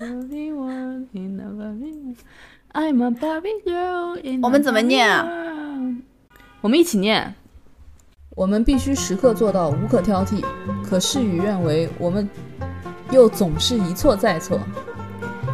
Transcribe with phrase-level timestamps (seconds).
[0.00, 0.30] I'm
[3.02, 5.96] a Barbie girl in 我们怎么念啊 a
[6.60, 7.34] 我们一起念。
[8.36, 10.44] 我们必须时刻做到无可挑剔，
[10.84, 12.30] 可事与愿违，我们
[13.10, 14.60] 又总是一错再错。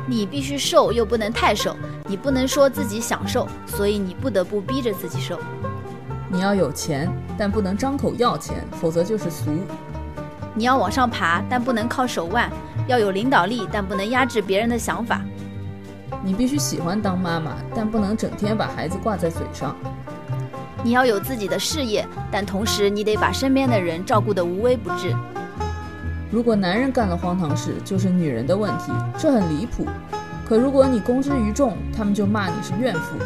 [0.07, 1.75] 你必须瘦，又不能太瘦。
[2.07, 5.41] 你不能说自己想瘦，所以你不得不逼着自己瘦。
[6.29, 9.51] 你要有钱，但不能张口要钱，否则就是俗。
[10.55, 12.51] 你要往上爬，但不能靠手腕；
[12.87, 15.21] 要有领导力，但不能压制别人的想法。
[16.23, 19.77] 你必须喜欢当妈妈，但不能整天把孩子挂在嘴上。
[20.83, 25.15] 你要有自己的事业，但同时你得把身边的人照顾得无微不至。
[26.31, 29.87] 如果男人干了荒唐事，就是女人的问题，这很离谱。
[30.47, 33.17] 可如果你公之于众，他们就骂你是怨妇。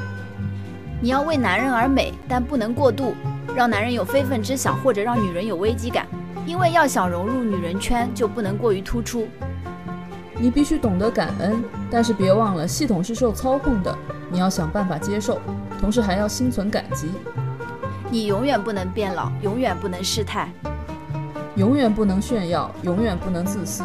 [1.01, 3.15] 你要为男人而美，但不能过度，
[3.56, 6.06] 让男人有非分之想，或者让女人有危机感。
[6.48, 9.29] 因为要想融入女人圈，就不能过于突出。
[10.39, 13.95] 你必须懂得感恩，但是别忘了系统是受操控的，
[14.30, 15.39] 你要想办法接受，
[15.78, 17.11] 同时还要心存感激。
[18.11, 20.50] 你永远不能变老，永远不能失态。
[21.56, 23.84] 永远不能炫耀，永远不能自私，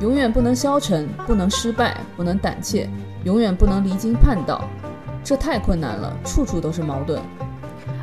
[0.00, 2.88] 永远不能消沉，不能失败，不能胆怯，
[3.24, 4.64] 永远不能离经叛道。
[5.22, 7.20] 这太困难了，处处都是矛盾。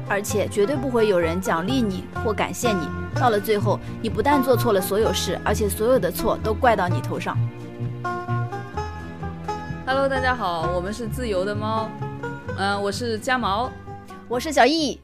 [0.10, 2.88] 而且绝对不会有人奖励你或感谢你。
[3.20, 7.38] 到了最后，你不但做错了所有事，而且所有的错都怪到你头上。
[9.86, 11.90] Hello，大家好，我们是自由的猫，
[12.58, 13.72] 嗯、我是家毛。
[14.30, 15.00] 我是小易，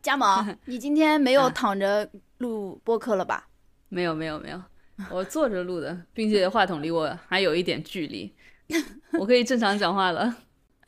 [0.00, 3.46] 家毛， 你今天没有躺着录播客了吧？
[3.88, 4.62] 没有没有没有，
[5.10, 8.32] 我坐着录的，并且话筒离我还有一点距离，
[9.18, 10.34] 我可以正常讲话了。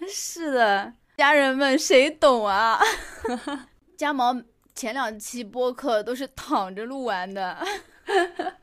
[0.09, 0.93] 是的，
[1.23, 2.81] 家人们谁懂啊？
[3.97, 4.35] 家毛
[4.75, 7.57] 前两期播客都是躺着录完的，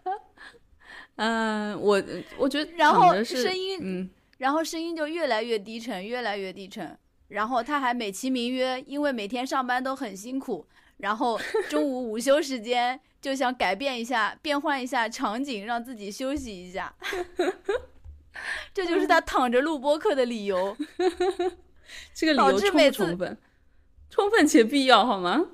[1.16, 2.04] 嗯、我
[2.38, 7.00] 我觉得然后声音嗯，然后声音就越来越低沉，越来越低沉。
[7.30, 11.39] 然后他还美其名曰，因为每天上班都很辛苦，然后
[11.70, 16.94] 中午午休时间就想改变一下、变换一下场景，让自己休息一下。
[18.76, 20.76] 这就是他躺着录播客的理由。
[22.14, 23.38] 这个理导由充不充分？
[24.10, 25.45] 充分且必要，好吗？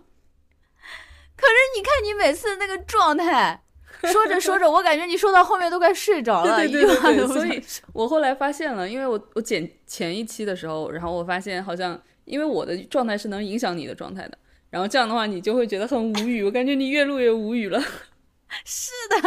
[1.35, 3.61] 可是你看你每次那个状态，
[4.03, 14.37] 说着说着，我感觉你说到后面都快睡着了，对对一句话对所以我后来发现了，因为我我剪前一期的时候，然后我发现好像因为我的状态是能影响你的状态的，
[14.69, 17.81] 然后这样的话你就会觉得很无语，我感觉你越录越无语了。
[18.63, 19.19] 是的，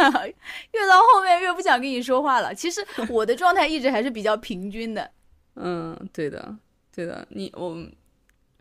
[0.71, 2.55] 越到后面越不想跟你说话了。
[2.55, 5.11] 其实我的状态一直还是比较平均的。
[5.55, 6.55] 嗯，对的，
[6.99, 7.77] 对的，你我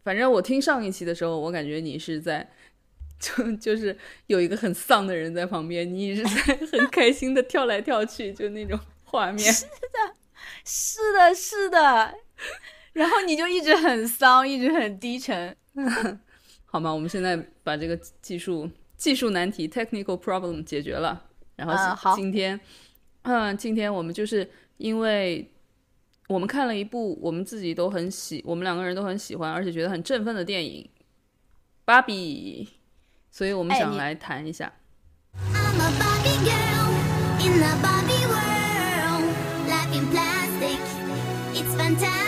[0.04, 2.48] 反正我听上一期的时候，我感觉你是在。
[3.20, 9.52] 就就是有一个很丧的人在旁边，你一直在 很开心的跳来跳去，就那种画面。
[9.52, 9.74] 是的，
[10.64, 11.34] 是的。
[11.34, 12.14] 是的
[12.92, 15.56] 然后你就一直很丧，一直很低沉。
[16.64, 16.94] 好吗？
[16.94, 21.24] 我们现在把这个技术技术难题 technical problem 解决了，
[21.56, 22.60] 然后今嗯好今天，
[23.22, 25.44] 嗯，今天我们就是因为
[26.28, 30.84] 我们看了一部我们自己都很喜，我们两个人都很喜欢，而且觉得很振奋的电影
[31.86, 32.68] 《芭比》，
[33.30, 34.70] 所以我们想来谈一下。
[41.80, 42.27] I'm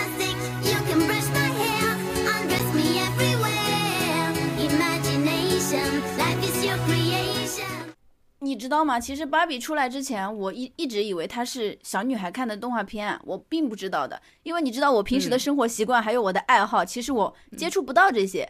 [8.40, 8.98] 你知道吗？
[8.98, 14.20] 其实芭比出来之前，我一一直以为它是小女孩看的动画片，我并不知道的。
[14.42, 18.48] 因为你知道我平时的嗯生活习惯还有我的爱好，其实我接触不到这些。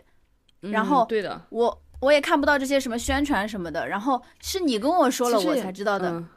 [0.61, 6.11] 然嗯后对的，我我也看不到这些什么宣传什么的，然后是你跟我说了我才知道的。
[6.11, 6.29] 嗯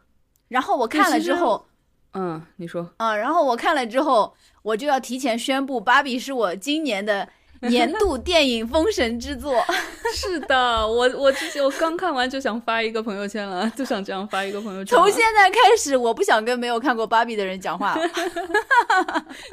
[0.50, 1.66] 然后我看了之后，
[2.14, 7.28] 嗯，你说，嗯、然后我看了之后，我就要提前宣布，芭比是我今年的
[7.70, 9.64] 年度电影封神之作。
[10.14, 14.98] 是的，我我之前我刚看完就想发一个朋友圈了， 就想这样发一个朋友圈。
[14.98, 18.02] 从现在开始，我不想跟没有看过芭比的人讲话了。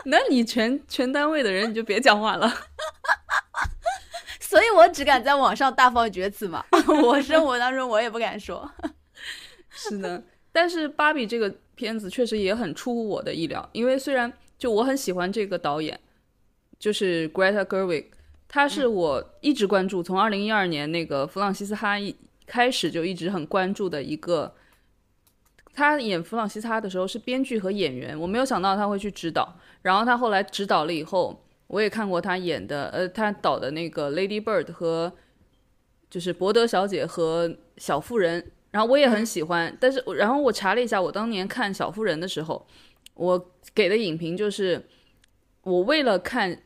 [0.05, 2.53] 那你全全单位的人你就别讲话了。
[4.41, 6.65] 所以我只敢在网上大放厥词嘛，
[7.05, 8.69] 我生活当中我也不敢说。
[9.71, 15.99] 是的，但是芭比这个片子确实也很出乎我的意料，因为虽然就我很喜欢这个导演，
[16.81, 18.07] 就是 Greta Gerwig，
[18.49, 24.53] 她是我一直关注，从二零一二年那个弗朗西斯哈一开始就一直很关注的一个。
[25.73, 29.57] 他演弗朗西斯哈的时候是编剧和演员，我没有想到他会去指导。
[29.83, 35.13] 然后他后来指导了以后，我也看过他演的，呃，他导的那个《Lady Bird》和
[36.11, 38.43] 就是《伯德小姐》和《小妇人》，
[38.73, 39.75] 然后我也很喜欢。
[39.81, 42.67] 但是我，然后我查了一下，我当年看《小妇人》的时候，
[43.15, 44.89] 我给的影评就是，
[45.63, 46.61] 我为了看，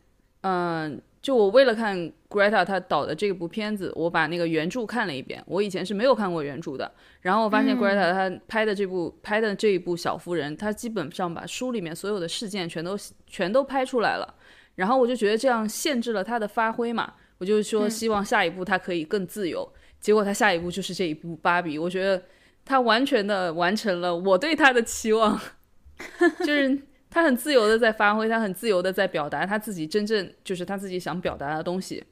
[0.47, 1.97] 嗯、就我为了看
[2.29, 5.43] Greta 她导的这部片子，我把那个原著看了一遍。
[5.47, 6.93] 我以前是没有看过原著的，
[7.23, 12.95] 然后我发现 Greta 她拍的这部、拍的这一部《小妇人》，她基本上把书里面所有的事件全都
[13.27, 14.35] 全都拍出来了。
[14.75, 19.67] 然后我就觉得这样限制了她的发挥嘛，我就说希望下一步她可以更自由。
[20.01, 22.23] 结果她下一步就是这一部《芭比》，我觉得
[22.67, 25.41] 她完全的完成了我对她的期望，
[26.45, 26.79] 就是
[27.15, 32.03] 她很自由的在发挥，他很自由的在表达他自己真正就是他自己想表达的东西。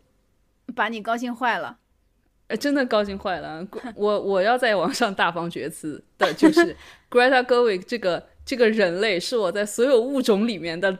[0.77, 1.77] 把你高兴坏了。
[2.47, 3.67] 呃，真的高兴坏了！
[3.97, 6.77] 我我要在网上大放厥词的，就是
[7.11, 10.97] Greta Gerwig 这个这个人类是我在所有物种里面的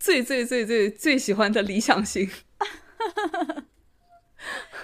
[0.00, 2.28] 最最最最最喜欢的理想型。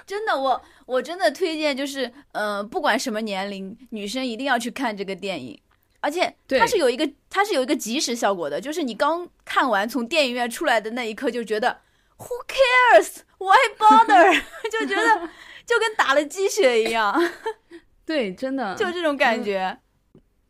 [0.07, 5.61] 真的，我我真的推荐，就是呃，不管什么年龄，女生一定要去看这个电影。
[6.03, 11.79] 而且它是有一个它是有一个即时效果的，就是你刚看完从电影院出来的那一刻，就觉得
[12.19, 13.19] Who cares?
[13.39, 14.43] Why bother?
[14.71, 15.29] 就觉得
[15.65, 17.19] 就跟打了鸡血一样，
[18.05, 19.79] 对，真的就这种感觉。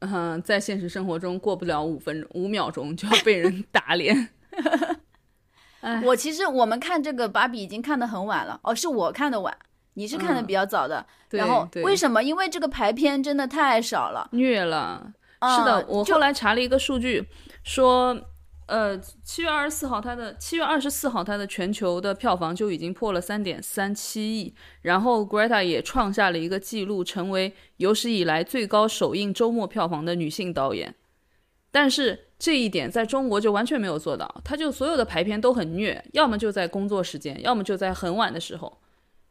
[0.00, 4.30] 嗯、在现实生活中过不了五分五秒钟就要被人打脸。
[5.80, 9.56] 哎，我其实我们看这个芭比已经看得很晚了，哦，是我看的晚，
[9.94, 11.06] 你是看的嗯比较早的。
[11.28, 12.22] 对然后为什么？
[12.22, 14.28] 因为这个排片真的太少了。
[14.32, 15.12] 虐了。
[15.42, 17.28] 嗯是的，我就后来查了一个数据，
[17.64, 18.16] 说，
[18.66, 30.94] 呃，七月二十四号它的七月二十四号它的全球的票房就已经破了三点三七亿，然后 Greta 也创下了一个记录，成为有史以来最高首映周末票房的女性导演。
[31.72, 38.78] 但是这一点在中国就完全没有做到，他就所有的排片都很虐，要么就在工作时间，要么就在很晚的时候。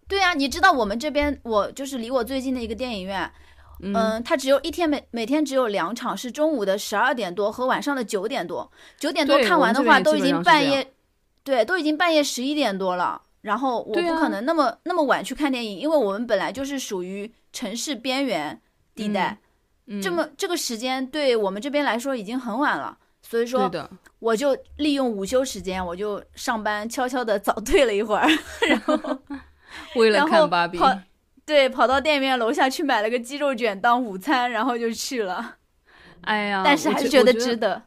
[0.08, 3.32] 对啊，你知道我们这边，我就是离我最近的一个电影院，
[3.82, 8.72] 嗯、它只有一天每每天只有两场，是中午的十二点多和晚上的九点多。
[8.98, 10.92] 九点多看完的话，都已经半夜，
[11.44, 13.22] 对，都已经半夜十一点多了。
[13.42, 18.62] 然后我不可能那么、那么晚去看电影，因为我们本来就是属于城市边缘
[18.94, 19.36] 地带，
[19.88, 22.98] 嗯，这么这个时间对我们这边来说已经很晚了。
[23.24, 23.72] 所以说，
[24.20, 28.28] 我就利用午休时间，我就上班悄悄的早退了一会儿，
[28.68, 29.18] 然后
[29.96, 30.88] 为了看芭比，跑
[31.52, 35.58] 对，跑到店面楼下去买了个鸡肉卷当午餐，然后就去了。
[36.22, 37.84] 哎呀，但是还是觉得值得。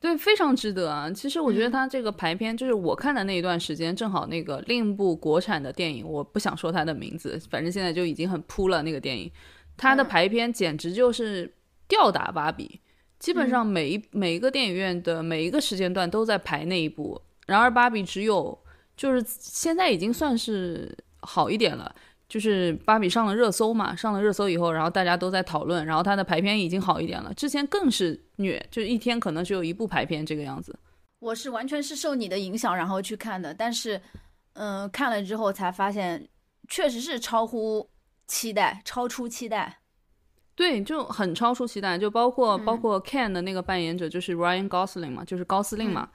[0.00, 1.08] 对，非常值得啊！
[1.08, 8.82] 其实我觉得嗯他这个排片，就是我看的那一段时间，正好那个另一部国产的电影，我不想说它的名字，反正现在就已经很扑了。
[8.82, 9.30] 那个电影，
[9.76, 11.48] 它的嗯排片简直就是
[11.86, 12.80] 吊打芭比，
[13.20, 17.22] 基本上每一、每一个电影院的每一个时间段都在排那一部。
[17.46, 18.58] 然而芭比只有
[18.96, 21.94] 就是现在已经算是好一点了。
[22.28, 27.32] 就是芭比上了热搜嘛，上了热搜以后，然后大家都在讨论，然后它的排片已经好一点了。
[27.34, 30.76] 之前更是虐，就一天可能只有一部排片这个样子。
[31.20, 34.00] 我是完全是受你的影响然后去看的，但是，
[34.54, 36.28] 嗯、看了之后才发现，
[36.68, 37.88] 确实是超乎
[38.26, 39.80] 期待，超出期待。
[40.54, 46.08] 对，就很超出期待，就包括、嗯包括 Ken 的那个扮演者就是 Ryan Gosling 嘛，就是高司令嘛，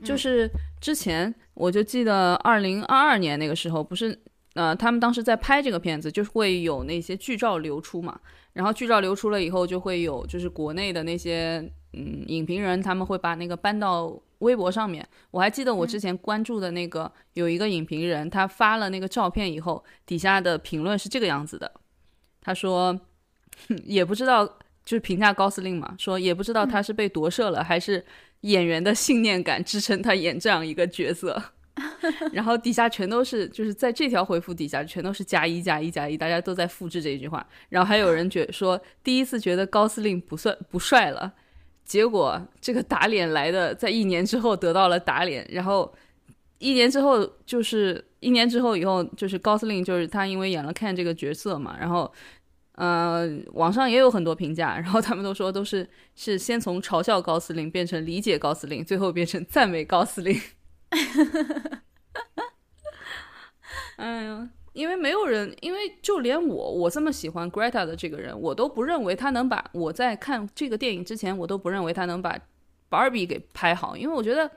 [0.00, 0.50] 嗯就是
[0.80, 4.18] 之前我就记得二零二二年那个时候，不是
[4.54, 8.18] 呃他们当时在拍这个片子，就是会有那些剧照流出嘛，
[8.52, 11.58] 然后剧照流出了以后，就会有就是国内的那些
[11.92, 15.06] 嗯影评人他们会把那个搬到微博上面。
[15.30, 21.72] 我还记得我之前关注的那个、有一个影评人，他发了那个照片以后，底下的评论是这个样子的，
[22.40, 23.00] 他说。
[23.84, 24.46] 也不知道，
[24.82, 28.02] 就是评价高司令嘛，说也不知道他是被夺舍了，还是
[28.40, 31.40] 演员的信念感支撑他演这样一个角色。
[32.32, 37.46] 然后底下全都是，就是在这条回复底下全都是加一加一加一，大家都在复制这句话。
[37.68, 41.32] 然后还有人觉说，第一次觉得高司令不算不帅了，
[41.84, 45.92] 结果这个打脸来的，在一年之后得到了打脸，然后
[46.58, 52.12] 一年之后就是一年之后以后，就是高司令就是他因为演了 Ken 这个角色嘛，然后
[52.74, 60.38] 呃，网上也有很多评价，然后他们都说都是是先从嘲笑高司令变成理解高司令，最后变成赞美高司令。
[63.96, 72.38] 哎呀，因为没有人，因为就连我，我这么喜欢 Greta 的这个人，我都不认为他能把我在看这个电影之前，我都不认为他能把
[72.90, 74.50] Barbie 给拍好，因为我觉得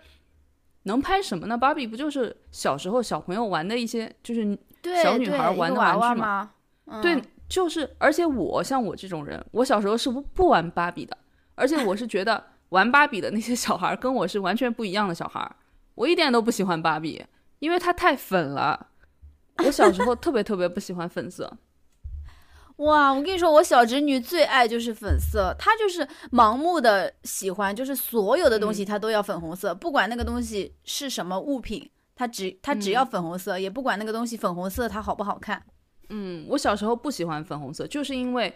[0.84, 6.52] 能拍什么呢？Barbie 不就是小时候小朋友玩的一些，就是对，小女孩对玩的玩具嘛吗？
[6.86, 11.18] 嗯对，就是，而且我像我这种人，我小时候是不不玩芭比的，
[11.56, 15.56] 而且我是觉得玩芭比的那些小孩跟我是完全不一样的小孩儿，
[15.96, 17.26] 我一点都不喜欢芭比，
[17.60, 18.88] 因为它太粉了。
[19.64, 21.58] 我小时候特别特别不喜欢粉色，
[22.78, 35.64] 哇，我跟你说，我小侄女最爱就是粉色，她就是盲目的喜欢，就是所有的东西她都要粉红色，不管那个东西是什么物品，她只她只要粉红色，也不管那个东西粉红色它好不好看。
[36.10, 38.54] 嗯，我小时候不喜欢粉红色，就是因为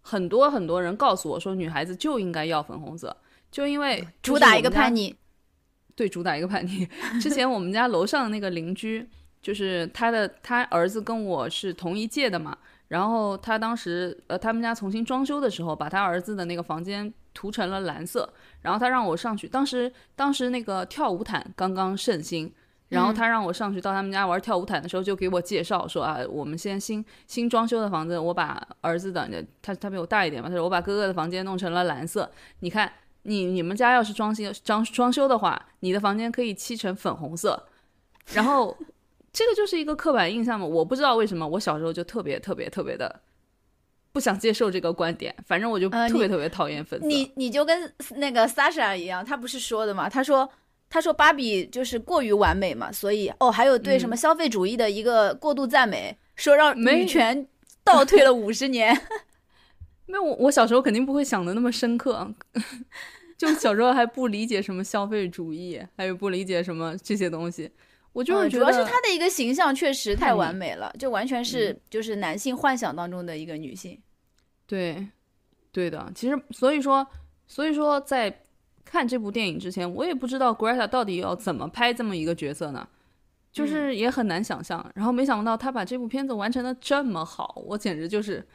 [0.00, 3.16] 很多很多人告诉我说，女孩子就应该要粉红色，
[3.50, 5.16] 就因为主打一个叛逆。
[5.98, 6.88] 对，主打一个叛逆。
[7.20, 9.04] 之前我们家楼上的那个邻居，
[9.42, 22.52] 就是他的他儿子跟我是同一届的嘛，然后他当时呃他们家重新装修的时候，把他儿子的那个房间涂成了蓝色，然后他让我上去，当时当时那个跳舞毯刚刚盛行。
[22.90, 29.28] 然后嗯他让我上去到他们家玩跳舞毯的时候，就给我介绍说啊，我们现在新新装修的房子，我把儿子的，
[29.60, 32.90] 他他比我大一点嘛，他说我把哥哥的房间弄成了蓝色，你看
[33.22, 37.68] 你你们家要是装修装装修的话，你的房间可以漆成粉红色，
[38.32, 38.76] 然后
[39.32, 43.20] 这个就是一个刻板印象嘛，我不知道为什么我小时候就特别特别特别的
[44.12, 47.06] 不想接受这个观点，反正我就特别特别讨厌粉色。
[47.06, 50.08] 你你就跟那个 Sasha 一样，他不是说的嘛？
[50.08, 50.48] 他说
[50.88, 57.46] 他说芭比就是过于完美嘛，所以哦，还有对什么消费主义的一个过度赞美，说让没女权
[57.84, 58.98] 倒退了五十年。
[60.08, 62.34] 没有我我小时候肯定不会想的那么深刻，
[63.38, 67.70] 就小时候还不理解什么消费主义，还有不理解什么这些东西，
[68.12, 74.00] 我就是嗯觉得、主要是他的一个形象确实太完美了，就完全是就是男性幻想当中的一个女性。
[74.66, 75.06] 对，
[75.70, 76.10] 对的。
[76.14, 77.06] 其实，所以说，
[77.46, 78.42] 所以说，在
[78.84, 82.88] 看这部电影之前，我也不知道 Greta 到底要怎么拍这么一个角色呢，
[83.52, 84.90] 就是也很难想象。
[84.94, 88.46] 然后没想到他把这部片子完成的这么好，我简直就是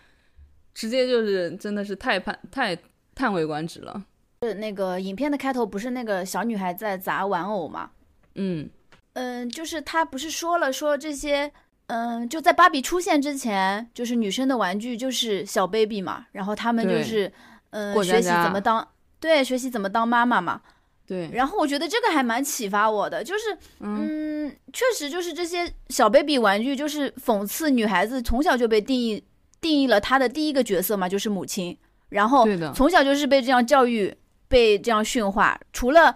[0.73, 2.77] 直接就是真的是太叹太
[3.15, 4.03] 叹为观止了。
[4.41, 7.91] 是那个影片的开头不是那个小女孩在砸玩偶吗？
[8.35, 8.69] 嗯，
[9.13, 11.51] 嗯，就是她不是说了说这些，
[11.87, 17.31] 嗯，就在芭比出现之前，就是女生的玩具就是小 baby 嘛，然后他们就是
[17.69, 18.85] 嗯学习怎么当
[19.19, 20.61] 对学习怎么当妈妈嘛。
[21.05, 29.21] 对，然后我觉得这个还蛮启发我的，就是嗯，确实就是这些小 baby 玩具就是讽刺女孩子从小就被定义
[29.63, 31.75] 定义了他的第一个角色嘛，就是母亲，
[32.09, 34.13] 然后从小就是被这样教育，
[34.47, 36.15] 被这样驯化，除了。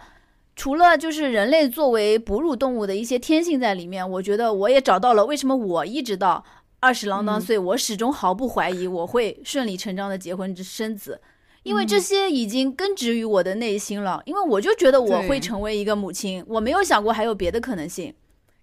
[0.59, 6.43] 除了就是人类作为哺乳动物的一些天性在里面，我觉得我也找到了为什么我一直到
[6.79, 11.21] 二十郎当岁，我始终毫不怀疑我会顺理成章的结婚生子，
[11.61, 14.19] 因为这些已经根植于我的内心了。
[14.25, 18.11] 因为我就觉得我会成为一个母亲，我没有想过还有别的可能性。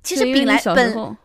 [0.02, 1.16] 其实本来本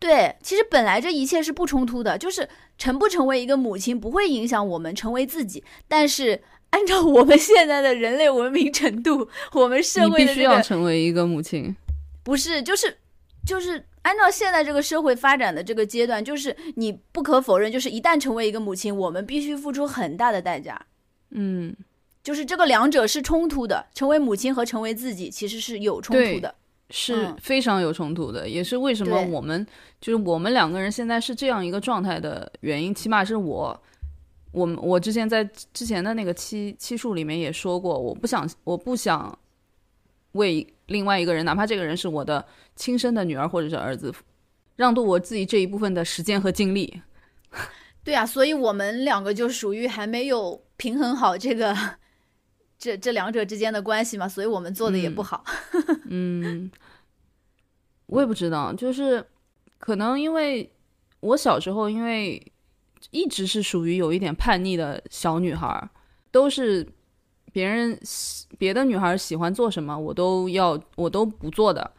[0.00, 6.40] 对，其实本来这一切是不冲突的，就是成不成为一个母亲不会影响我们成为自己，但是
[6.70, 11.76] 按照我们现在的人类文明程度，我们社你必须要会的这个成为一个母亲。
[12.22, 12.96] 不是，就是
[13.46, 20.80] 就是按照现在这个社会发展的这个阶段，就是你不可否认，就是一旦成为一个母亲，我们必须付出很大的代价。
[21.32, 21.76] 嗯，
[22.22, 26.54] 就是这个两者是冲突的，成为母亲和成为自己其实是有冲突的。
[26.90, 29.66] 是嗯非常有冲突的，也是为什么我们
[30.00, 32.94] 就是我们两个人现在是这样一个状态的原因。
[32.94, 33.82] 起码是我，
[34.52, 35.42] 我们我之前在
[35.72, 39.38] 之前的那个期期数里面也说过，我不想我不想
[40.32, 42.44] 为另外一个人，哪怕这个人是我的
[42.76, 44.12] 亲生的女儿或者是儿子，
[44.76, 47.00] 让渡我自己这一部分的时间和精力。
[48.02, 51.76] 对啊，所以我们两个就属于还没有平衡好这个
[52.80, 55.44] 这这两者之间的关系嘛，所以我们做的也不好。
[56.08, 56.68] 嗯，
[58.06, 59.24] 我也不知道，就是
[59.78, 60.72] 可能因为
[61.20, 62.42] 我小时候因为
[63.10, 65.90] 一直是属于有一点叛逆的小女孩儿，
[66.32, 66.86] 都是
[67.52, 67.98] 别人
[68.56, 71.92] 别的女孩儿喜欢做什么，我都要我都不做的。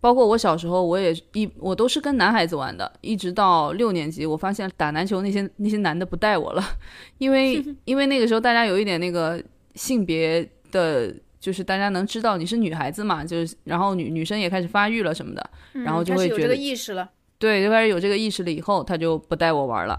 [0.00, 6.62] 包括我小时候，我也一我都是跟男孩子玩的，一直到六年级，我发现打篮球那些那些男的不带我了，
[7.18, 9.42] 因为 因为那个时候大家有一点那个
[9.74, 17.10] 性别的，就是大家能知道你是女孩子嘛，就是然后女女生也开始发育了什么的，然后就会觉得意识了。
[17.38, 19.98] 对，就开始有这个意识了以后，他就不带我玩了，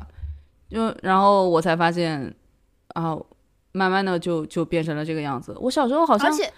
[0.70, 2.34] 就然后我才发现
[2.90, 3.18] 啊，
[3.72, 5.56] 慢慢的就就变成了这个样子。
[5.60, 6.52] 我小时候好像而且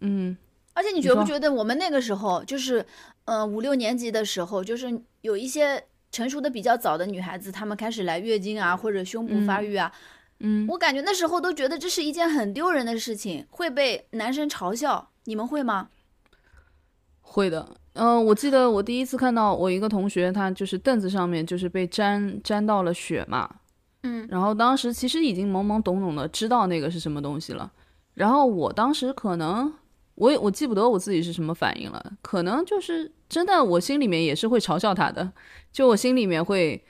[0.00, 0.36] 嗯
[0.72, 2.84] 而且你觉不觉得我们那个时候就是，
[3.24, 10.00] 呃，五六年级的时候，就是有一些成熟的比较早的女孩子，她们开始来月经啊，或者胸部发育啊，嗯，
[10.68, 15.10] 我感觉那时候都觉得这是一件很丢人的事情，会被男生嘲笑。
[15.24, 15.88] 你们会吗？
[17.20, 17.76] 会的。
[17.92, 23.48] 嗯、我记得我第一次看到我一个同学，他就是凳子上面就是被沾沾到了血嘛，
[24.04, 27.70] 嗯，然后当时其实已经懵懵懂懂的知道那个是什么东西了，
[28.14, 29.70] 然后我当时可能
[30.14, 35.32] 我也我记不得我自己是什么反应了，可能就是真的我心里面也是会嘲笑他的，
[35.72, 36.82] 就我心里面会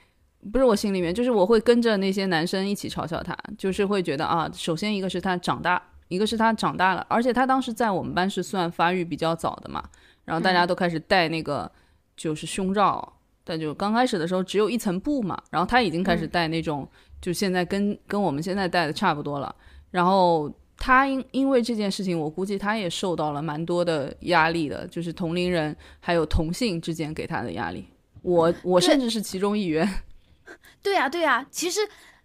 [0.51, 9.83] 不是我心里面，就是我会跟着那些男生一起嘲笑他，就是会觉得啊，首先一个是他长大，一个是他长大了，而且他当时在我们班是算发育比较早的嘛，
[10.25, 11.69] 然后大家都开始戴那个
[12.15, 16.87] 就是胸罩，但就刚开始的时候只有一层布嘛，然后他已经开始戴那种，
[17.21, 19.55] 就现在跟跟我们现在戴的差不多了，
[19.89, 20.51] 然后。
[20.83, 27.85] 他因因为这件事情，我估计他也受到了蛮多的压力的，就是同龄人还有同性之间给他的压力。
[28.23, 29.87] 我我甚至是其中一员。
[30.81, 31.79] 对呀、对呀、其实，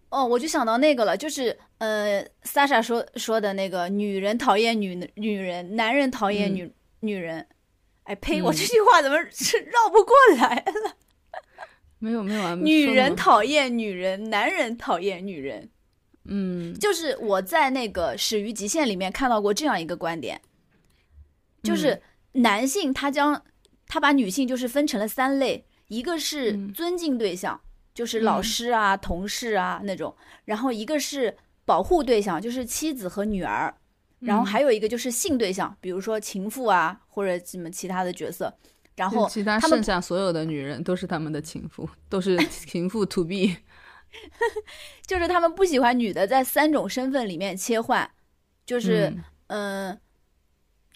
[0.08, 7.46] 哦，我就想到那个了，就是呃，莎莎说说的那个女人讨厌女女人，男人讨厌女、女人。
[8.04, 8.40] 哎呸！
[8.40, 10.96] 我嗯这句话怎么是绕不过来了？
[11.98, 15.68] 没有没有啊， 女人讨厌女人，男人讨厌女人。
[16.28, 20.40] 嗯就是我在那个《始于极限》里面看到过这样一个观点，
[21.64, 22.00] 就是
[22.32, 23.42] 男性他将
[23.88, 27.60] 他把女性就是分成了三类，一个是嗯尊敬对象，
[27.96, 28.42] 就是老嗯。
[28.44, 31.34] 师啊、同事啊那种，然后一个是
[31.64, 33.74] 保护对象，就是妻子和女儿，
[34.20, 34.46] 然后嗯。
[34.46, 38.54] 还有一个就是性对象，比如说情妇啊或者什么其他的角色，
[38.94, 43.56] 然后其他剩下所有的女人都是他们的情妇，都是 情妇 to be。
[45.06, 48.08] 就是他们不喜欢女的在三种身份里面切换，
[48.66, 49.06] 就是。
[49.16, 49.24] 嗯。
[49.48, 50.00] 嗯，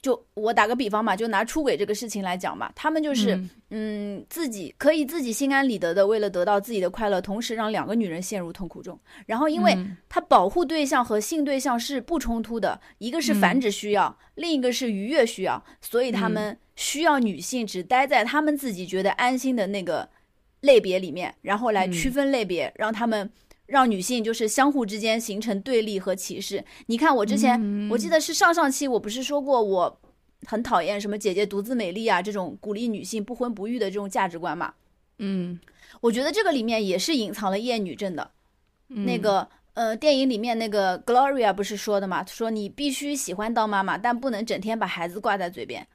[0.02, 8.98] 就我打个比方嘛，就拿出轨这个事情来讲嘛，他们就是嗯嗯自己可以自己心安理得的，为了得到自己的快乐，同时让两个女人陷入痛苦中。
[9.26, 20.08] 然后，因为嗯他保护对象和性对象是不冲突的，一个是繁殖需要，另一个是愉悦需要，所以他们需要女性只待在他们自己觉得安心的那个
[20.62, 23.30] 类别里面，然后来区分类别，让他们。
[23.70, 26.64] 让女性就是相互之间形成对立和歧视。
[26.86, 30.00] 你看，我之前、我记得是上上期我不是说过我
[30.46, 34.74] 很讨厌什么姐姐独自美丽啊这种鼓励女性不婚不育的这种价值观嘛？
[35.18, 35.58] 嗯
[36.00, 38.30] 我觉得这个里面也是隐藏了厌女症的。
[38.88, 42.26] 嗯那个呃，电影里面那个 Gloria 不是说的嘛？
[42.26, 45.86] 说你必须喜欢当妈妈，但不能整天把孩子挂在嘴边。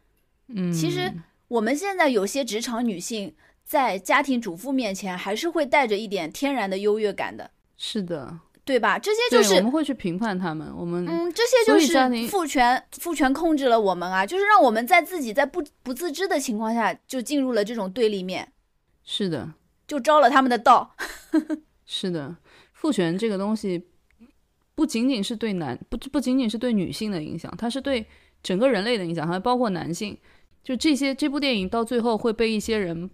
[0.48, 1.14] 嗯，其实
[1.50, 8.98] 我们现在有些职场女性在家庭主妇面前，还是会带着一点天然的优越感的，是的，对吧？
[8.98, 18.52] 这些，就是我们会去评判他们，我们嗯，这些就是父权，父权控制了我们啊，就是让我们在自己在不不自知的情况下，就进入了这种对立面，
[19.04, 19.54] 是的，
[19.88, 20.96] 就招了他们的道。
[21.86, 22.36] 是的，
[22.74, 23.88] 父权这个东西
[24.74, 28.06] 不仅仅是对男不不仅仅是对女性的影响，它是对
[28.42, 30.18] 整个人类的影响，还包括男性。
[30.64, 33.08] 就这些，这部电影到最后会被一些人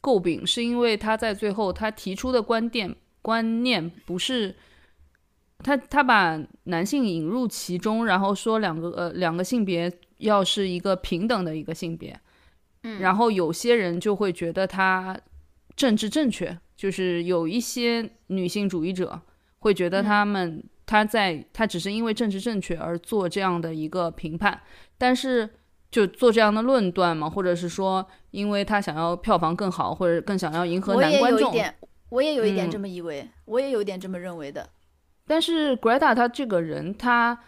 [0.00, 2.94] 诟病，是因为他在最后他提出的观点
[3.28, 4.56] 观念不是
[5.58, 12.18] 他他把男性引入其中，然后说两个呃两个性别要是一个平等的一个性别，
[12.84, 15.14] 嗯然后有些人就会觉得他
[15.76, 19.20] 政治正确，就是有一些女性主义者
[19.58, 24.58] 会觉得他们、他在他只是因为政治正确而做这样的一个评判，
[24.96, 25.46] 但是
[25.90, 31.54] 就做这样的论断嘛，或者是说因为他想要票房更好，或者更想要迎合男观众。
[32.10, 34.68] 我也有一点嗯这么以为，我也有一点这么认为的。
[35.26, 37.38] 但是 Greta 她这个人，他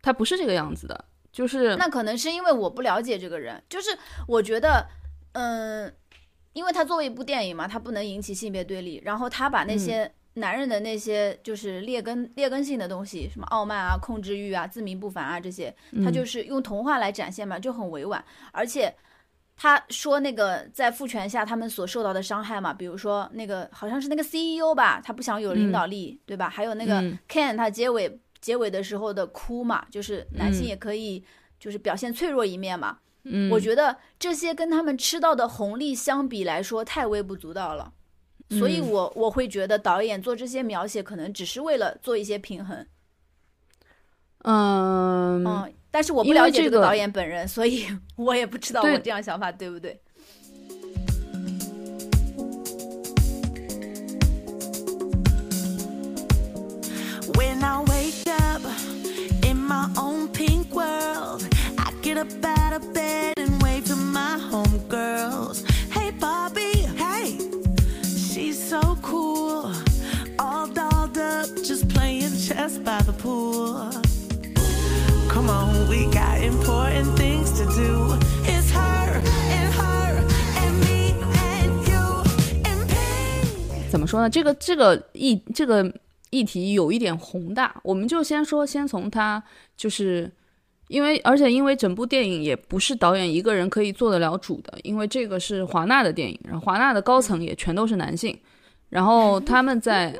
[0.00, 3.90] 他不是这个样子的，就是那可能是因为我不了解这个人，就是
[4.26, 4.86] 我觉得，
[5.32, 5.94] 嗯，
[6.54, 18.94] 因为他作为一部电影嘛，他不能引起性别对立，然后他把那些男人的那些就是劣根劣根性的东西，什么傲慢啊、控制欲啊、自命不凡啊这些，他嗯就是用童话来展现嘛，就很委婉，而且。
[19.56, 26.48] 他说那个在父权下他们所受到的伤害嘛，比如说那个好像是那个 CEO 吧，他不想有领导力，对吧？
[26.48, 31.22] 还有那个嗯 Ken 他结尾结尾的时候的哭嘛，就是男性嗯也可以
[31.60, 32.98] 就是表现脆弱一面嘛。
[33.24, 37.92] 嗯，我觉得这些跟他们吃到的红利相比来说太微不足道了，
[38.50, 42.84] 所以嗯我我会觉得导演做这些描写可能只是为了做一些平衡，
[44.43, 49.99] 嗯嗯，但是我不因为这个了解这个导演本人，所以我也不知道对我这样想法对不对。
[57.33, 58.61] When I wake up
[59.43, 61.43] in my own pink world,
[61.77, 65.63] I get up out of bed and wave to my homegirls.
[65.91, 67.37] Hey, Bobby, hey,
[68.03, 69.71] she's so cool.
[70.39, 73.91] All dolled up, just playing chess by the pool.
[75.32, 78.18] Come on, we got important things to do.
[78.44, 80.20] It's her and her
[80.60, 82.22] and me and you
[82.64, 83.90] and pink.
[83.90, 84.28] 怎么说呢？
[84.28, 85.90] 这个这个议这个
[86.28, 89.42] 议题有一点宏大，我们就先说，先从他
[89.74, 90.30] 就是
[90.88, 98.38] 因为，而且因为整部电影也不是导演一个人可以做得了主的，因为这个是华纳的电影，然后华纳的高层也全都是男性，
[98.90, 100.14] 然后他们在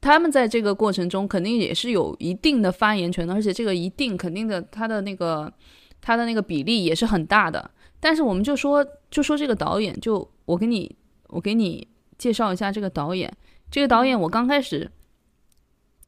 [0.00, 5.52] 他们在这个过程中肯定也是有一定的发言权的，而且这个一定肯定的，他的那个
[6.00, 7.70] 他的那个比例也是很大的。
[8.00, 10.94] 但是我们就说就说这个导演，就我给你
[11.28, 13.32] 我给你介绍一下这个导演。
[13.70, 14.90] 这个导演我刚开始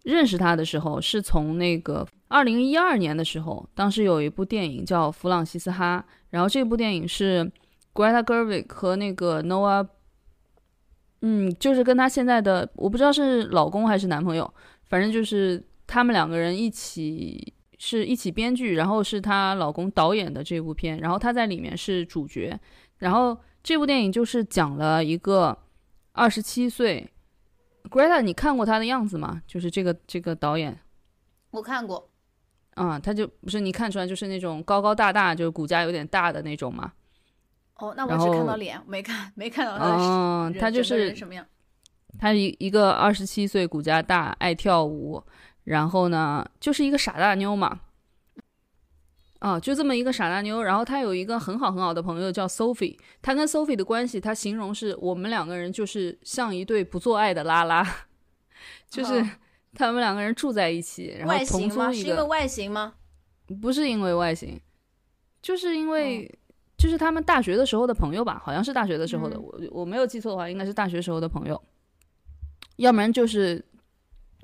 [0.04, 7.50] 认识他的时候，是从那个二零一二年的时候，当时有一部电影叫《弗朗西斯哈》，然后这部电影是
[7.92, 9.86] Greta Gerwig 和那个 Noah，
[11.22, 14.52] 嗯，就是跟她现在的我不知道是老公还是男朋友，
[14.88, 22.58] 反正就是他们两个人一起是一起编剧，然后是她老公导演的这部片，然后她在里面是主角，
[22.98, 25.56] 然后这部电影就是讲了一个
[26.12, 27.08] 二十七岁
[27.90, 29.42] Greta，你看过她的样子吗？
[29.46, 30.78] 就是这个这个导演。
[31.50, 32.08] 我看过，
[32.76, 36.92] 啊、他就不是你看出来就是那种高高大大，就是骨架有点大的那种嘛。
[37.80, 41.44] 哦，那我只看到脸，没看没看到他的嗯，他就是什么样？
[42.18, 45.22] 他一一个二十七岁，骨架大，爱跳舞，
[45.64, 47.80] 然后呢就是一个傻大妞嘛。
[49.38, 57.82] 啊，就这么一个傻大妞，然后她有一个很好很好的朋友叫 Sophie，她跟 Sophie 的关系，她形容是我们两个人就是像一对不做爱的拉拉，
[58.90, 59.30] 就是哦
[59.72, 61.74] 他们两个人住在一起，然后外形吗？
[61.74, 62.94] 同租一个，是因为外形吗？
[63.62, 64.60] 不是因为外形，
[65.40, 66.39] 就是因哦为、
[66.80, 71.62] 就是他们大学的时候的朋友吧，好像是大学的时候的，嗯我我没有记错的话，应该是大学时候的朋友，
[72.76, 73.62] 要不然就是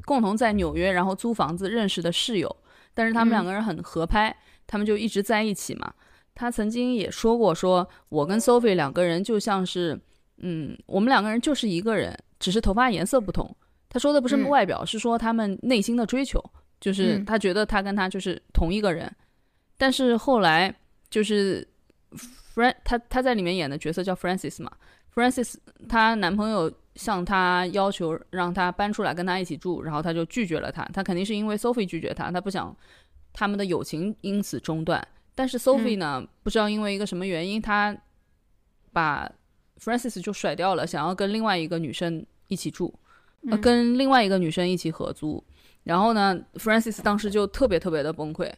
[0.05, 2.55] 共同在纽约然后租房子认识的室友，
[2.93, 5.95] 但是他们嗯两个人很合拍，他们就一直在一起嘛。
[6.35, 9.99] 他曾经也说过说，我跟 Sophie 两个人就像是，
[10.37, 13.57] 嗯，我们两个人就是一个人，只是头发颜色不同。
[13.89, 16.39] 他说的不是嗯外表，是说他们内心的追求，
[16.79, 19.11] 就是嗯他觉得他跟他就是同一个人。
[19.79, 20.75] 但是后来
[21.09, 21.67] 就是
[22.55, 24.71] Fran，他他在里面演的角色叫 Francis 嘛
[25.15, 25.57] ，Francis
[25.89, 30.85] 她男朋友向她要求让她搬出来跟他一起住，然后她就拒绝了他。
[30.87, 32.75] 她肯定是因为 Sophie 拒绝他，她不想
[33.33, 35.07] 他们的友情因此中断。
[35.35, 37.97] 但是 Sophie 呢，不知道因为一个什么原因，她
[38.93, 39.31] 把
[39.79, 42.95] Francis 就甩掉了，想要跟另外一个女生一起住，
[43.51, 45.43] 呃，嗯跟另外一个女生一起合租。
[45.83, 48.51] 然后呢，Francis 当时就特别特别的崩溃，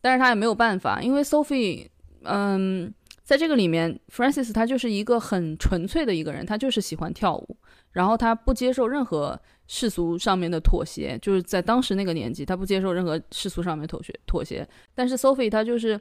[0.00, 1.88] 但是他也没有办法，因为 Sophie，
[2.24, 7.56] 嗯，在这个里面，Francis 他就是一个很纯粹的一个人，他就是喜欢跳舞，
[7.92, 14.66] 然后他不接受任何世俗上面的妥协，就是在当时那个年纪，他不接受任何世俗上面妥协妥协。
[14.94, 15.98] 但是 Sophie 她就是，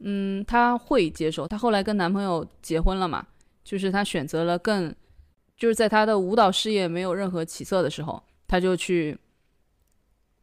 [0.00, 3.26] 嗯，她会接受，她后来跟男朋友结婚了嘛，
[3.64, 4.94] 就是她选择了更，
[5.56, 9.16] 就是在她的舞蹈事业没有任何起色的时候，她就去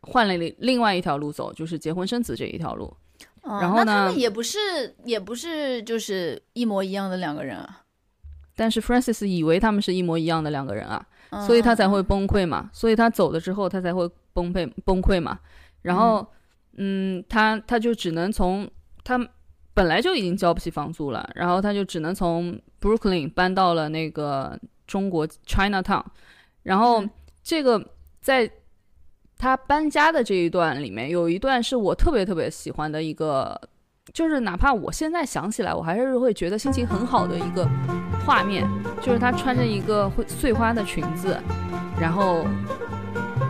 [0.01, 2.95] 换了另另外一条路走，就是结婚生子这一条路。
[3.45, 4.59] 哦然后呢那他们也不是
[5.05, 7.81] 也不是就是一模一样的两个人啊，
[8.55, 15.39] 但是 Francis 以为他们是一模一样的两个人啊，嗯所以他才会崩溃嘛，所以他走了之后，他才会崩溃崩溃嘛。
[15.81, 16.25] 然后，
[16.77, 18.69] 嗯，他他就只能从
[19.03, 19.19] 他
[19.73, 26.03] 本来就已经交不起房租了，然后他就只能从 Brooklyn 搬到了那个中国 Chinatown。
[26.63, 27.09] 然后嗯
[27.43, 27.79] 这个
[28.21, 28.49] 在
[29.37, 33.59] 他搬家的这一段里面，有一段是我特别特别喜欢的一个，
[34.13, 37.67] 就是哪怕我现在想起来，我还是会觉得心情很好的一个
[38.25, 38.67] 画面，
[39.01, 41.37] 就是她穿着一个会碎花的裙子，
[41.99, 42.45] 然后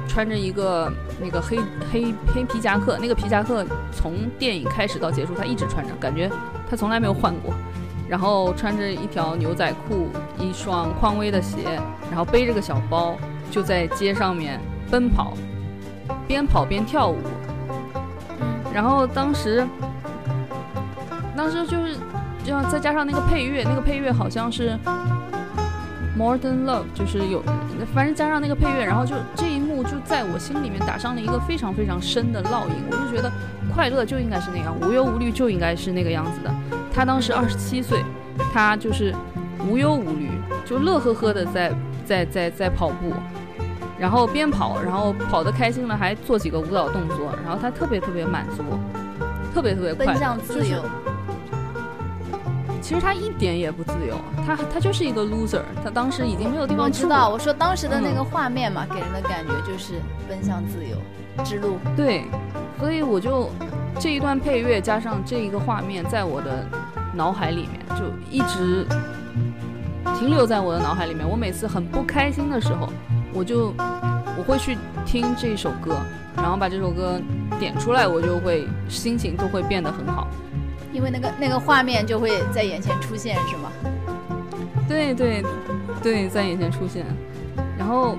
[0.07, 1.59] 穿着一个那个黑
[1.91, 6.29] 黑黑皮夹克，那个皮夹克从电影开始到结束，她一直穿着，感觉
[6.69, 7.53] 她从来没有换过。
[8.07, 11.63] 然后穿着一条牛仔裤，一双匡威的鞋，
[12.11, 13.17] 然后背着个小包，
[13.49, 14.59] 就在街上面
[14.91, 15.33] 奔跑，
[16.27, 17.17] 边跑边跳舞。
[18.73, 19.65] 然后当时，
[21.35, 21.95] 当时就是，
[22.43, 24.77] 这样再加上那个配乐，那个配乐好像是
[26.17, 27.41] Modern Love，就是有，
[27.93, 32.75] 反正加上那个配乐，然后就这一幕就在我心里面打上了一个非常非常深的烙印。
[32.91, 33.31] 我就觉得
[33.73, 36.53] 快乐就应该是那样，无忧无虑就应该是那个样子的。
[36.93, 38.03] 他当时二十七岁，
[38.53, 39.13] 他就是
[39.67, 40.29] 无忧无虑，
[40.65, 41.71] 就乐呵呵的在
[42.05, 43.13] 在在在跑步，
[43.97, 48.63] 然后边跑，然后跑得开心了，还做几个舞蹈动作，然后他特别特别满足，
[49.53, 50.84] 特别特别快乐，奔向自由。
[52.81, 59.93] 其实他一点也不自由，他他就是一个 loser，他当时已经没有地方去我知道，我说当时的那嗯个画面嘛，给人的感觉就是
[60.29, 60.95] 奔向自由
[61.43, 61.79] 之路。
[61.97, 62.25] 对，
[62.79, 63.49] 所以我就
[63.99, 66.63] 这一段配乐加上这一个画面，在我的
[67.12, 68.86] 脑海里面就一直
[70.19, 71.27] 停留在我的脑海里面。
[71.27, 72.88] 我每次很不开心的时候，
[73.35, 73.73] 我就
[74.37, 75.97] 我会去听这首歌，
[76.37, 77.21] 然后把这首歌
[77.59, 80.27] 点出来，我就会心情都会变得很好。
[80.93, 83.69] 因为那个那个画面就会在眼前出现，是吗？
[84.87, 85.43] 对对
[86.01, 87.05] 对，在眼前出现。
[87.77, 88.17] 然然后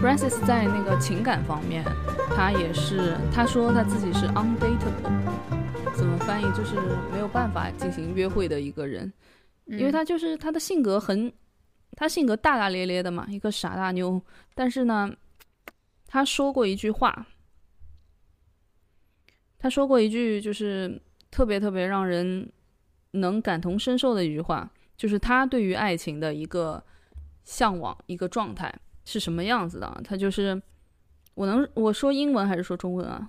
[0.00, 1.84] Francis 在那个情感方面，
[2.34, 6.74] 他也是他说他自己是 undateable，怎么翻译就是
[7.12, 9.12] 没有办法进行约会的一个人，
[9.66, 11.30] 因为他就是他的性格很，
[12.00, 14.18] 他性格大大咧咧的嘛，一个傻大妞。
[14.54, 15.14] 但是呢，
[16.06, 17.26] 他说过一句话，
[19.58, 20.98] 他说过一句就是
[21.30, 22.50] 特别特别让人
[23.10, 26.82] 能感同身受的一句话，就是他对于爱情的一个
[27.44, 30.00] 向往，一个状态是什么样子的？
[30.02, 30.62] 他就是，
[31.34, 33.28] 我能我说英文还是说中文啊？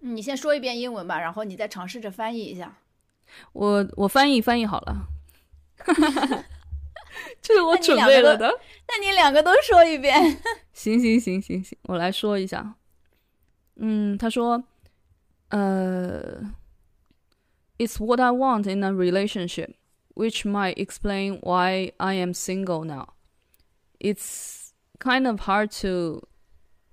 [0.00, 2.76] 嗯你先说一遍英文吧，然后你再尝试着翻译一下。
[3.54, 5.08] 我我翻译翻译好了，
[7.41, 8.59] 这是我那你准两个都备了的。
[8.87, 10.37] 那你两个都说一遍。
[10.73, 12.75] 行行行行行，我来说一下。
[13.75, 14.63] 嗯，他说，
[15.49, 16.53] 呃，
[17.77, 19.73] It's what I want in a relationship,
[20.15, 23.09] which might explain why I am single now.
[23.99, 26.21] It's kind of hard to.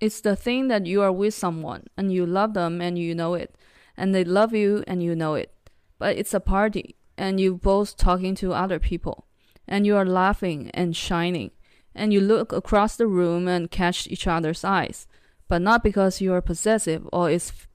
[0.00, 3.34] It's the thing that you are with someone and you love them and you know
[3.34, 3.54] it,
[3.96, 5.50] and they love you and you know it.
[5.98, 9.24] But it's a party and you both talking to other people,
[9.68, 11.50] and you are laughing and shining
[11.94, 15.06] and you look across the room and catch each other's eyes,
[15.48, 17.68] but not because you are possessive or it's f-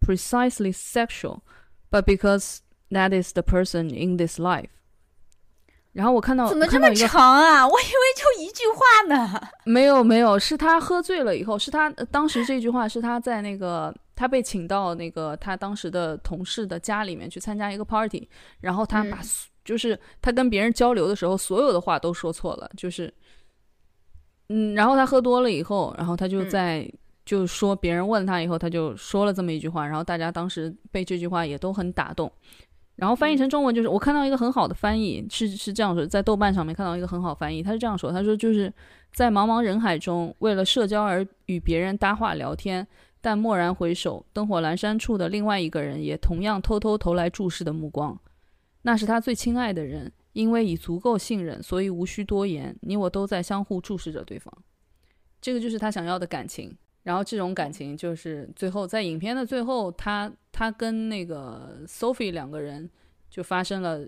[0.00, 1.42] precisely sexual,
[1.90, 4.68] but because that is the person in this life.
[5.92, 7.66] 然后我看到怎么这么看到一个长啊？
[7.66, 9.40] 我以为就一句话呢。
[9.64, 18.28] 没有没有，是他喝醉了以后，是他、呃当时这句话是他在那个他被请到那个他当时的同事的家里面去参加一个 party，
[18.60, 19.24] 然后他把、嗯
[19.63, 23.13] 就是他跟别人交流的时候，所有的话都说错了，就是
[24.49, 26.91] 嗯，然后他喝多了以后，然后他就嗯在、
[27.25, 32.31] 就说别人问他以后，他就说了这么一句话，然后大家当时被这句话也都很打动。
[32.95, 38.73] 然后翻译成中文就是，我看到一个很好的翻译，是是这样说，在豆瓣上面看到一个很好翻译，他是这样说，他说就是
[39.13, 42.85] 在茫茫人海中，为了社交而与别人搭话聊天，
[43.21, 48.19] 但蓦然回首，灯火阑珊处的另外一个人也同样偷偷投来注视的目光，
[48.83, 54.53] 那是他最亲爱的人，因为已足够信任，所以无需多言，你我都在相互注视着对方，
[55.41, 56.75] 这个就是他想要的感情。
[57.03, 62.87] 然后这种感情就是最后在影片的最后，他他跟那个 Sophie 两个人
[63.29, 64.07] 就发生了，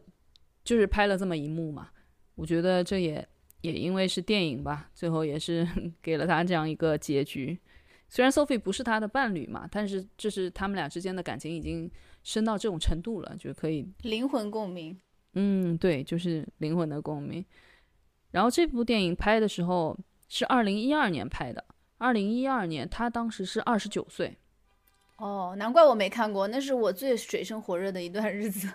[0.63, 1.89] 就是拍了这么一幕嘛。
[2.35, 3.27] 我觉得这也
[3.61, 5.67] 也因为是电影吧，最后也是
[6.01, 7.57] 给了他这样一个结局。
[8.09, 11.89] 虽然 Sophie 不是他的伴侣嘛，但是这是他们俩之间的感情已经
[12.23, 14.99] 深到这种程度了，就可以灵魂共鸣。
[15.33, 17.45] 嗯，对，就是灵魂的共鸣。
[18.31, 21.63] 然后这部电影拍的时候是二零一二年拍的，
[21.97, 24.37] 二零一二年他当时是二十九岁。
[25.17, 28.67] 哦，难怪我没看过，那是我最水深火热的一段日子。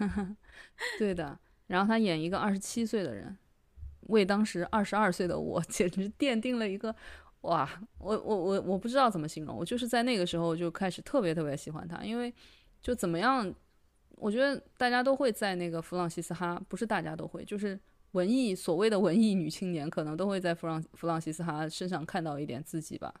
[0.98, 3.36] 对的，然后他演一个二十七岁的人，
[4.08, 6.94] 为当时二十二岁的我 简直奠定了一个
[7.42, 7.68] 哇！
[7.98, 12.32] 我我我我不知道怎么形容，我就是在那个时候就开始特别特别喜欢他，因为
[12.86, 13.52] 就怎么样，
[14.10, 17.76] 我觉得大家都会在那个弗朗西斯哈，不是大家都会，就是
[18.12, 23.12] 文艺所谓的文艺女青年，可能都会在弗朗弗朗西斯哈身上看到一点自己吧。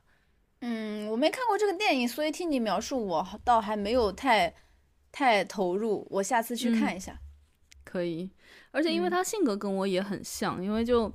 [0.60, 4.54] 嗯，我没看过这个电影，所以听你描述，我倒还没有太
[5.10, 6.06] 太投入。
[6.12, 7.18] 我下次去看一下。
[7.82, 8.30] 可以，
[8.70, 11.12] 而且因为嗯他性格跟我也很像，因为就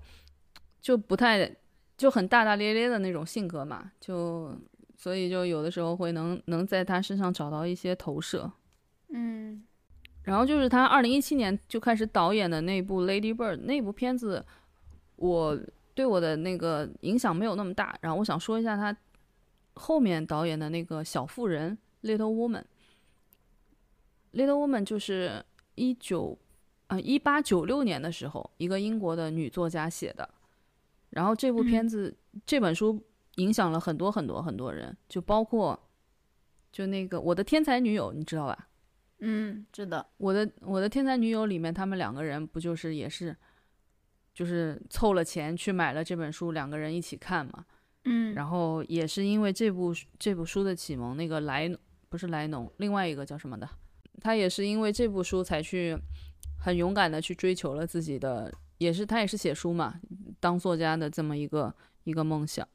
[0.82, 1.50] 就不太
[1.96, 4.54] 就很大大咧咧的那种性格嘛，就
[5.02, 8.52] 所以就有的时候会能能在他身上找到一些投射。
[9.10, 9.64] 嗯
[10.22, 14.46] 然后就是他二零一七年就开始导演的那部《Lady Bird》那部片子，
[15.16, 15.60] 我
[15.96, 17.98] 对我的那个影响没有那么大。
[18.02, 18.96] 然后我想说一下他
[19.74, 21.76] 后面导演的那个《小妇人》
[22.08, 22.64] （Little Woman）。
[24.34, 26.38] Little Woman 就是一九
[26.86, 30.30] 啊一八九六年的时候，一个英国的女作家写的。
[31.10, 33.04] 然后这部片子、这本书
[33.36, 35.80] 影响了很多很多很多人，就包括
[36.72, 38.68] 就那个我的天才女友，你知道吧？
[39.20, 40.06] 嗯，知道。
[40.18, 43.36] 我的我的天才女友里面，他们两个人不就是也是，
[44.34, 47.66] 就是凑了钱去买了这本书，两个人一起看嘛。
[48.06, 51.72] 嗯然后也是因为这部这部书的启蒙，那个莱
[52.10, 53.70] 不是莱农，另外一个叫什么的，
[54.20, 55.96] 他也是因为这部书才去
[56.58, 60.02] 很勇敢的去追求了自己的，也是他也是写书嘛，
[60.40, 61.72] 当作家的这么一个
[62.04, 62.68] 一个梦想。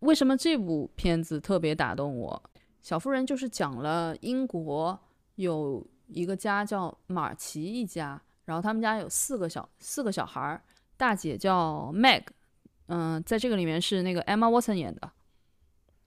[0.00, 2.42] 为什么这部片子特别打动我？
[2.82, 4.98] 小妇人就是讲了英国
[5.36, 10.62] 有一个家叫马奇一家，然后他们家有四个小四个小孩儿，
[10.96, 12.22] 大姐叫 Meg，
[12.86, 15.10] 嗯、在这个里面是那个 Emma Watson 演的，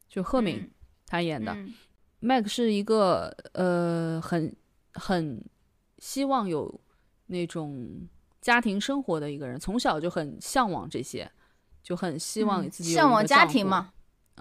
[0.08, 0.72] 就赫敏嗯
[1.06, 1.54] 她演的。
[1.54, 1.74] 嗯
[2.22, 4.54] Meg 是一个呃很
[4.94, 5.42] 很
[6.00, 6.82] 希望有
[7.28, 8.08] 那种
[8.42, 11.32] 家庭生活的一个人，从小就很向往这些。
[11.82, 13.92] 就很希望自己向往家庭嘛，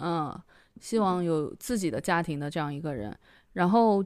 [0.01, 0.38] 嗯，
[0.81, 3.16] 希望有自己的家庭的这样一个人。
[3.55, 4.05] 然后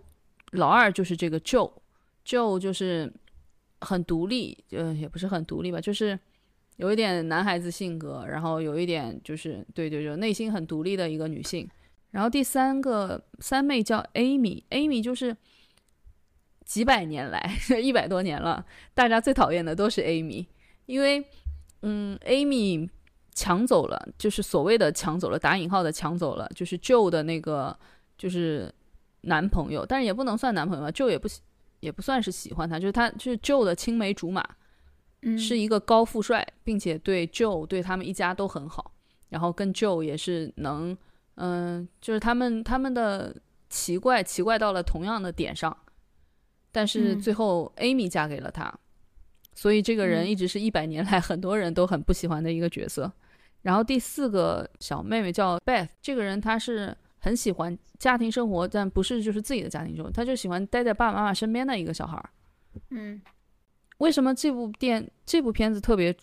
[0.53, 3.13] 老二就是这个 Joe，Joe 就是
[3.81, 6.19] 很独立，呃，也不是很独立吧，就是
[6.77, 11.69] 有一点男孩子性格，然后有一点就是对对对，内心很独立的一个女性。
[12.13, 15.37] 然后第三个三妹叫 Amy，Amy 就是
[16.65, 18.65] 几百年来 一百多年了，
[18.95, 20.47] 大家最讨厌的都是 Amy，
[20.87, 21.25] 因为
[21.81, 22.89] 嗯，Amy
[23.35, 27.77] 抢走了，就是所谓的抢走了，打引号的抢走了，就是 Joe 的那个
[28.19, 28.73] 就是
[29.23, 31.41] 男朋友，但是也不能算男朋友吧，Joe 也不喜
[31.81, 34.47] 也不算是喜欢他，就是他就是 Joe 的青梅竹马，
[35.23, 38.93] 嗯，是一个高富帅，并且对 Joe 对他们一家都很好，
[39.31, 40.97] 然后跟 Joe 也是能，
[41.37, 43.35] 嗯、就是他们他们的
[43.71, 45.75] 奇怪奇怪到了同样的点上，
[46.71, 47.21] 但是嗯。
[47.21, 48.73] 最后 Amy 嫁给了他，
[49.55, 50.29] 所以这个人嗯。
[50.29, 53.11] 一直是一百年来很多人都很不喜欢的一个角色。
[53.63, 62.31] 然后第四个小妹妹叫 Beth，这个人她是很喜欢家庭生活，但不是就是自己的家庭生活，她就喜欢待在爸爸妈妈身边的一个小孩儿。
[62.91, 63.21] 嗯
[63.99, 66.15] 为什么这部电这部片子特别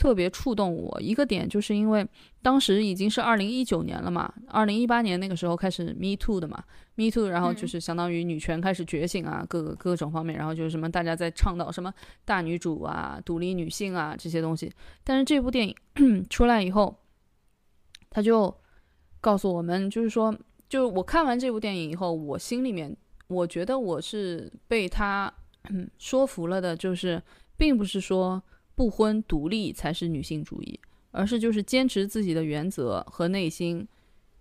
[0.00, 0.98] 特别触动我？
[0.98, 2.06] 一个点就是因为
[2.40, 11.92] 当时已经是二零一九年了嘛，二零一八年那个时候开始 Me Too 的嘛，Me Too，然后就是相当于女权开始觉醒啊，各个各种方面，然后就是什么大家在倡导什么
[12.24, 14.72] 大女主啊、独立女性啊这些东西。
[15.04, 16.96] 但是这部电影 出来以后，
[18.08, 18.56] 他就
[19.20, 20.34] 告诉我们，就是说，
[20.66, 22.96] 就我看完这部电影以后，我心里面
[23.28, 25.30] 我觉得我是被他
[25.68, 27.22] 嗯说服了的，就是
[27.58, 28.42] 并不是说
[28.74, 30.78] 不婚独立才是女性主义，
[31.10, 33.86] 而是就是坚持自己的原则和内心，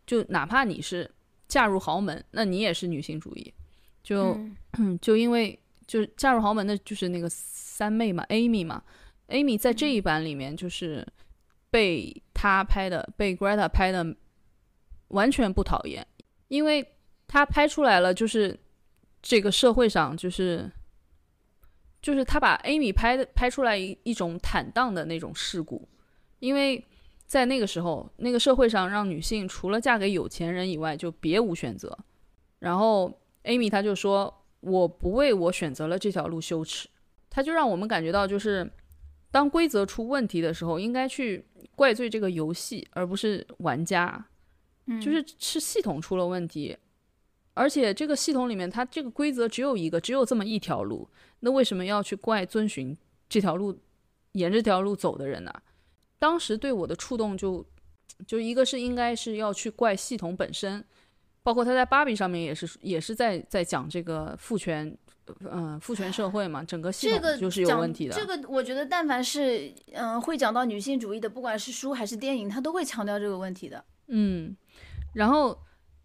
[0.05, 1.09] 就哪怕你是
[1.47, 3.53] 嫁入豪门，那你也是女性主义。
[4.01, 4.37] 就、
[4.77, 8.81] 嗯 就因为就是嫁入豪门的就是那个三妹嘛，Amy 嘛
[9.27, 11.05] ，Amy 在这一版里面就是
[11.69, 14.15] 被他拍的，被 Greta 拍的
[15.09, 16.05] 完全不讨厌，
[16.47, 16.85] 因为
[17.27, 18.57] 他拍出来了，就是
[19.21, 20.71] 这个社会上就是
[22.01, 25.88] 就是他把 Amy 拍的拍出来一一种坦荡的那种世故，
[26.39, 26.83] 因为
[27.25, 31.97] 在那个时候，那个社会上让女性除了嫁给有钱人以外就别无选择，
[32.59, 34.35] 然后 Amy 她就说。
[34.62, 36.89] 我不为我选择了这条路羞耻，
[37.29, 38.69] 他就让我们感觉到，就是
[39.31, 41.45] 当规则出问题的时候，应该去
[41.77, 44.25] 怪罪这个游戏，而不是玩家，
[44.88, 44.99] 嗯。
[44.99, 46.75] 就是是系统出了问题，
[47.59, 51.05] 而且这个系统里面，它这个规则只有一个，只有这么一条路，
[51.41, 52.95] 那为什么要去怪遵循
[53.27, 53.77] 这条路，
[54.31, 55.53] 沿着这条路走的人呢？
[56.17, 57.65] 当时对我的触动就，
[58.25, 60.85] 就一个是应该是要去怪系统本身。
[61.41, 64.85] 包括他在芭比上面也是也是在在讲这个父权，
[65.39, 68.13] 嗯、呃，父权社会嘛，整个系统就是有问题的。
[68.13, 73.83] 这个我觉得，但凡是嗯、呃会讲到女性主义的，不管是书还是电影，它都会强调这个问题的。
[74.07, 74.55] 嗯，
[75.13, 75.57] 然后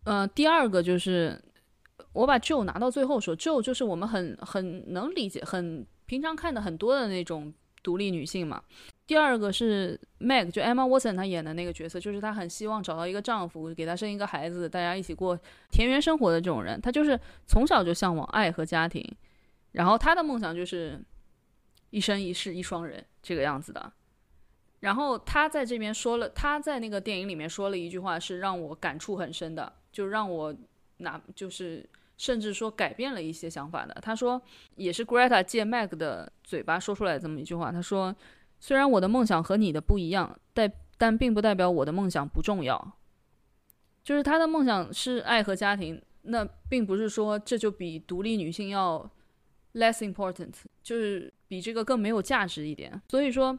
[0.04, 1.40] 呃，第二个就是
[2.12, 8.62] 我把 Joe 拿到最后说，Joe 就是我们很很能理解、很平常看的很多的那种独立女性嘛。
[9.06, 15.38] 第二个是 Meg，就 Emma Watson 她演的那个角色，就是她很希望找到一个丈夫，给她生一个孩子，大家一起过
[15.70, 16.80] 田园生活的这种人。
[16.80, 19.06] 她就是从小就向往爱和家庭，
[19.72, 20.98] 然后她的梦想就是
[21.90, 23.92] 一生一世一双人这个样子的。
[24.80, 30.54] 然后她在这边说了，她在那个电影里面说了一句话，是让我感触很深的，就让我
[30.98, 33.94] 拿就是甚至说改变了一些想法的。
[34.02, 34.42] 她说，
[34.76, 38.14] 也是 Greta 借 Meg 的嘴巴说出来这么一句话，她说。
[38.60, 42.96] 虽然我的梦想和你的不一样，但但并不代表我的梦想不重要。
[44.02, 49.10] 就是他的梦想是爱和家庭，那并不是说这就比独立女性要
[49.74, 52.98] less important，就是比这个更没有价值一点。
[53.10, 53.58] 所以说，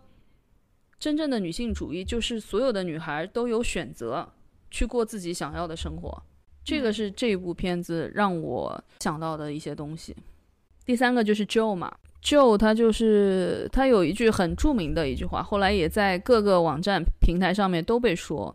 [0.97, 4.27] 真正的女性主义就是所有的女孩都有选择
[4.70, 6.22] 去过自己想要的生活。
[6.64, 10.14] 这个是这部片子让我想到的一些东西。
[10.84, 11.92] 第三个就是 Joe 嘛。
[12.22, 18.54] Joe 他就是他有一句很着名的一句话，后来也在各个网站平台上面都被说。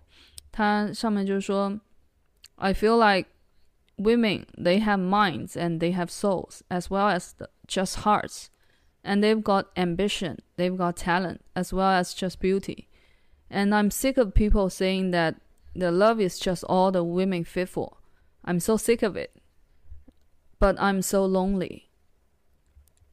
[0.52, 1.80] 他上面就是说，
[2.58, 3.28] I feel like
[3.98, 8.46] women they have minds and they have souls as well as the, just hearts,
[9.04, 12.86] and they've got ambition, they've got talent as well as just beauty.
[13.50, 15.36] And I'm sick of people saying that
[15.75, 17.93] the love is just all the women fit for.
[18.43, 19.31] I'm so sick of it.
[20.59, 21.85] But I'm so lonely.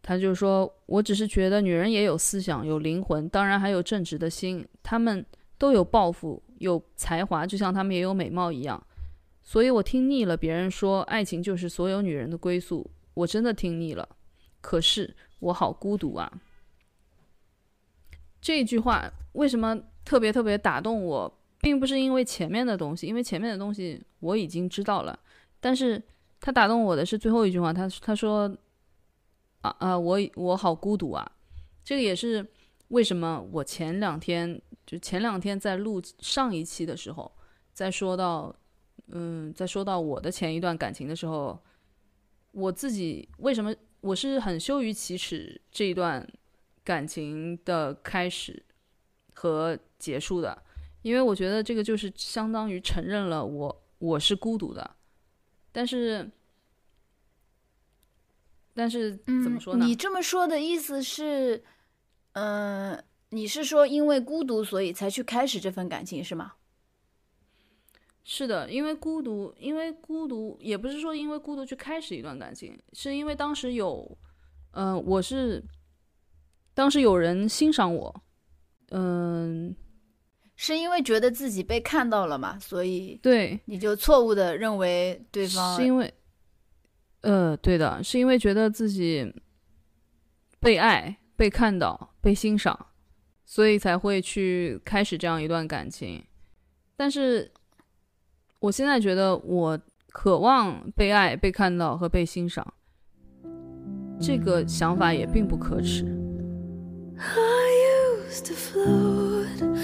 [0.01, 4.65] 他就说：“我只是觉得女人也有思想、有灵魂，当然还有正直的心。
[4.81, 5.25] 她们
[5.57, 8.81] 都有抱负、有才华，就像她们也有美貌一样。
[9.43, 14.07] 所以我听腻了别人说爱情就是所有女人的归宿，我真的听腻了。
[14.61, 16.31] 可是我好孤独啊！”
[18.39, 25.17] 这句话为什么特别特别打动我，并不是因为前面的东西，因为前面的东西我已经知道了，
[25.59, 26.01] 但是
[26.39, 28.55] 他打动我的是最后一句话，他他说
[29.61, 31.31] 啊啊，我我好孤独啊，
[31.83, 32.45] 这个也是
[32.89, 37.31] 为什么我前两天就前两天在录上一期的时候，
[37.73, 38.55] 在说到
[39.07, 41.59] 嗯，在说到我的前一段感情的时候，
[42.51, 46.25] 我自己为什么我是很羞于启齿这一段
[46.83, 48.63] 感情的开始
[49.33, 50.63] 和结束的，
[51.01, 54.95] 因为我觉得这个就是相当于承认了我我是孤独的，
[55.71, 56.29] 但是
[58.73, 59.85] 但是怎么说呢？
[59.85, 61.63] 嗯你这么说的意思是，
[62.33, 66.53] 嗯、你是说因为孤独所以才去开始这份感情是吗？
[68.23, 74.17] 是的，因为孤独，因为孤独，也不是说因为孤独去开始一段感情，是因为当时有，
[74.71, 75.63] 嗯、我是
[76.73, 78.21] 当时有人欣赏我，
[78.89, 79.73] 嗯、
[80.59, 86.11] 是因为觉得自己被看到了嘛，所以对，你就错误的认为对方是因为，
[87.21, 89.31] 呃，对的，是因为觉得自己
[90.59, 92.87] 被爱、被看到、被欣赏，
[93.45, 96.23] 所以才会去开始这样一段感情。
[96.95, 97.51] 但是，
[98.59, 102.73] 我现在觉得我渴望被爱、被看到和被欣赏，
[104.19, 106.03] 这个想法也并不可耻。
[107.19, 109.76] I used to float,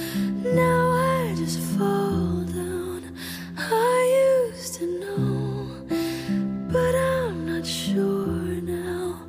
[0.43, 3.15] now I just fall down.
[3.57, 5.85] I used to know,
[6.71, 8.27] but I'm not sure
[8.61, 9.25] now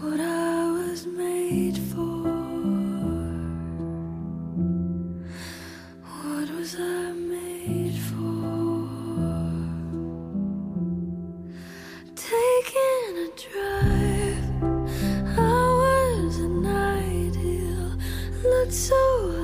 [0.00, 2.24] what I was made for.
[6.22, 8.44] What was I made for?
[12.16, 14.44] Taking a drive.
[15.38, 17.98] I was an ideal,
[18.42, 19.43] looked so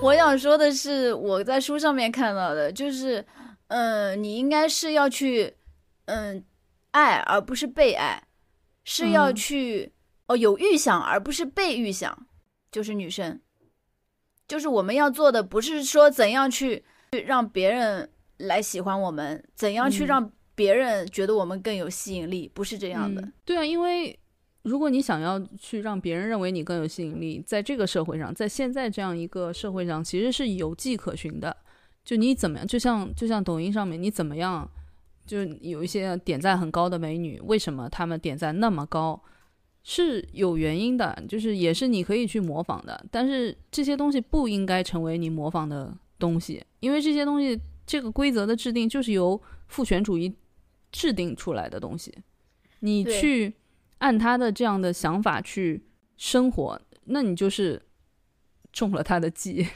[0.00, 3.24] 我想说的是，我在书上面看到的，就是，
[3.68, 5.56] 嗯，你应该是要去，
[6.04, 6.44] 嗯，
[6.92, 8.22] 爱而不是被爱，
[8.84, 9.34] 是要嗯。
[9.34, 9.92] 去、
[10.26, 12.26] 哦有预想而不是被预想，
[12.70, 13.40] 就是女生，
[14.46, 23.20] 就是我们要做的不是说怎样去去让别人来喜欢我们，怎样去嗯让别人觉得我们更有吸引力，不是这样的。
[23.20, 24.18] 嗯对啊，因为
[24.62, 31.56] 如果你想要去让别人认为你更有吸引力，在这个社会上，在现在这样一个社会上，其实是有迹可循的。
[32.04, 34.68] 就你怎么样，就像就像抖音上面，你怎么样，
[35.26, 39.20] 就有一些点赞很高的美女，为什么她们点赞那么高？
[39.86, 50.34] 是有原因的，就是也是你可以去模仿的，但是这些东西不应该成为你模仿的东西，因为这些东西这个规则的制定就是由父权主义
[50.92, 52.14] 制定出来的东西，
[52.80, 53.54] 你去
[53.98, 55.84] 按他的这样的想法去
[56.16, 57.82] 生活，那你就是
[58.72, 59.66] 中了他的计。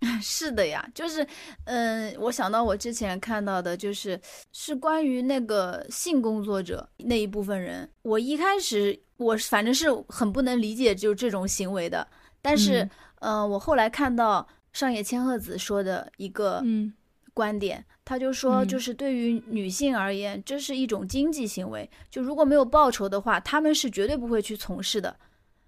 [0.20, 1.26] 是的呀，就是，
[1.64, 4.20] 嗯，我想到我之前看到的，就是
[4.52, 7.88] 是关于那个性工作者那一部分人。
[8.02, 12.06] 我一开始我反正是很不能理解就这种行为的，
[12.42, 12.82] 但是，
[13.20, 16.92] 嗯嗯、我后来看到上野千鹤子说的一个嗯
[17.34, 25.14] 观点，他就说，嗯就是对于女性而言，这是一种经济行为，就如果没有报酬的话，他们是绝对不会去从事的。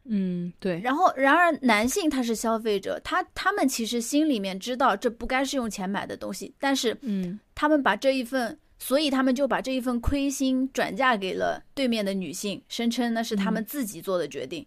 [0.09, 14.65] 嗯，对，然后，然而男性他是消费者，他他们其实心里面知道这不该是用钱买的东西，但是嗯他们把这一份，所以他们就把这一份亏心转嫁给了对面的女性，声称那是他们自己做的决定。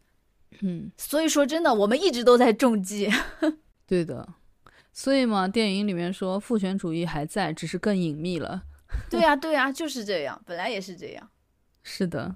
[0.60, 3.10] 嗯，所以说真的，我们一直都在中计。
[3.88, 4.28] 对的。
[4.92, 8.64] 所以嘛，电影里面说父权主义还在，只是更隐秘了。
[9.10, 11.30] 对呀、对呀、就是这样，本来也是这样。
[11.84, 12.36] 是的，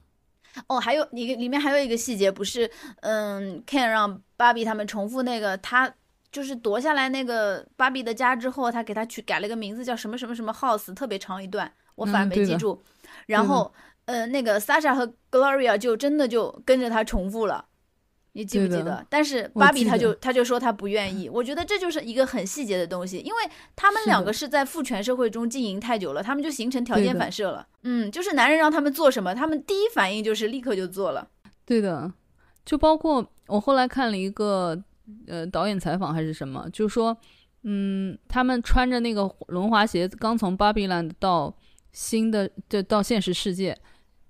[0.67, 2.69] 哦，还有你里面还有一个细节，不是，
[3.01, 5.93] 嗯，Ken 让芭比他们重复那个，他
[6.31, 12.81] 就是夺下来那个芭比的家之后，他给他取改了个名字，叫什么什么什么 House，特别长一段，我反而没记住。
[13.25, 13.73] 然后，
[14.05, 17.65] 呃，那个 Sasha 和 Gloria 就真的就跟着他重复了。
[18.33, 19.05] 你记不记得？
[19.09, 23.37] 但是芭比他就得他就说他不愿意，我觉得这就是一个很细节的东西，因为
[23.75, 27.67] 他们两个是在父权社会中经营太久了，他们就形成条件反射了。
[27.83, 31.27] 嗯，就是男人让他们做什么，他们第一反应就是立刻就做了。
[31.65, 32.11] 对的，
[32.65, 34.77] 就包括我后来看了一个
[35.27, 37.15] 呃导演采访还是什么，就说，
[37.61, 41.55] 嗯，他们穿着那个轮滑鞋刚从芭比 land 到
[41.91, 43.77] 新的就到现实世界，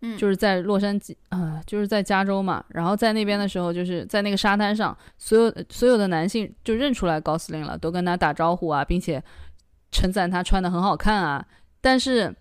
[0.05, 2.63] 嗯就是在洛杉矶啊、就是在加州嘛。
[2.67, 9.23] 然后在那边的时候，就是在那个沙滩上，所有所有的男性就认出来高司令了，都跟他打招呼啊，并且
[9.91, 11.45] 称赞他穿的很好看啊。
[11.79, 12.35] 但是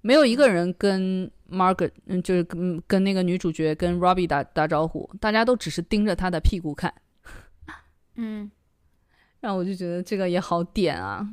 [0.00, 6.92] 没有一个人跟 Margaret，嗯，就是跟跟那个女主角跟 Robbie 打打招呼，大家都只是盯着他的屁股看。
[8.16, 8.50] 嗯，
[9.40, 11.26] 然后我就觉得这个也好点啊。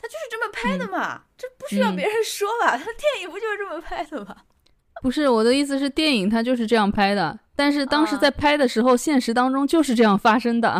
[0.00, 2.78] 他就是这么拍的嘛，这不需要嗯别人说吧？
[2.78, 4.36] 他电影不就是这么拍的吗？
[5.02, 10.70] 不是我的意思是，电影它就是这样拍的，但是当时啊在拍的时候，现实当中就是这样发生的。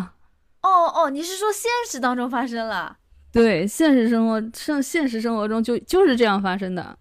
[0.63, 2.97] 哦哦，你是说现实当中发生了？
[3.31, 6.99] 对，现实生活现现实生活中就就是这样发生的。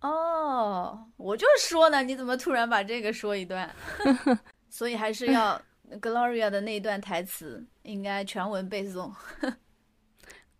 [0.00, 3.70] 哦，我就说呢，你怎么突然把这个说一段？
[4.68, 5.60] 所以还是要
[6.00, 9.12] Gloria 的那一段台词应该全文背诵。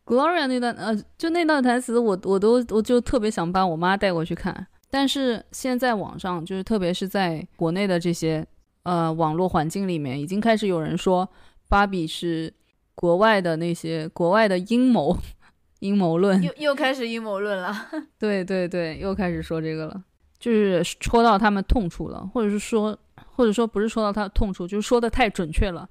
[0.07, 4.67] Gloria 那段呃，就那段台词我，我都我就特别想把我妈带过去看。
[4.91, 8.47] 但是现在网上就是特别是在国内的这些
[8.85, 11.29] 呃网络环境里面，已经开始有人说
[11.69, 12.53] 芭比是
[12.95, 15.17] 国外的那些国外的阴谋
[15.81, 16.43] 阴谋论。
[16.43, 17.75] 又又开始阴谋论了。
[18.19, 20.05] 对对对，又开始说这个了，
[20.39, 22.99] 就是戳到他们痛处了，或者是说，
[23.35, 25.89] 或者说不是说到他的痛处，就是说的太准确了，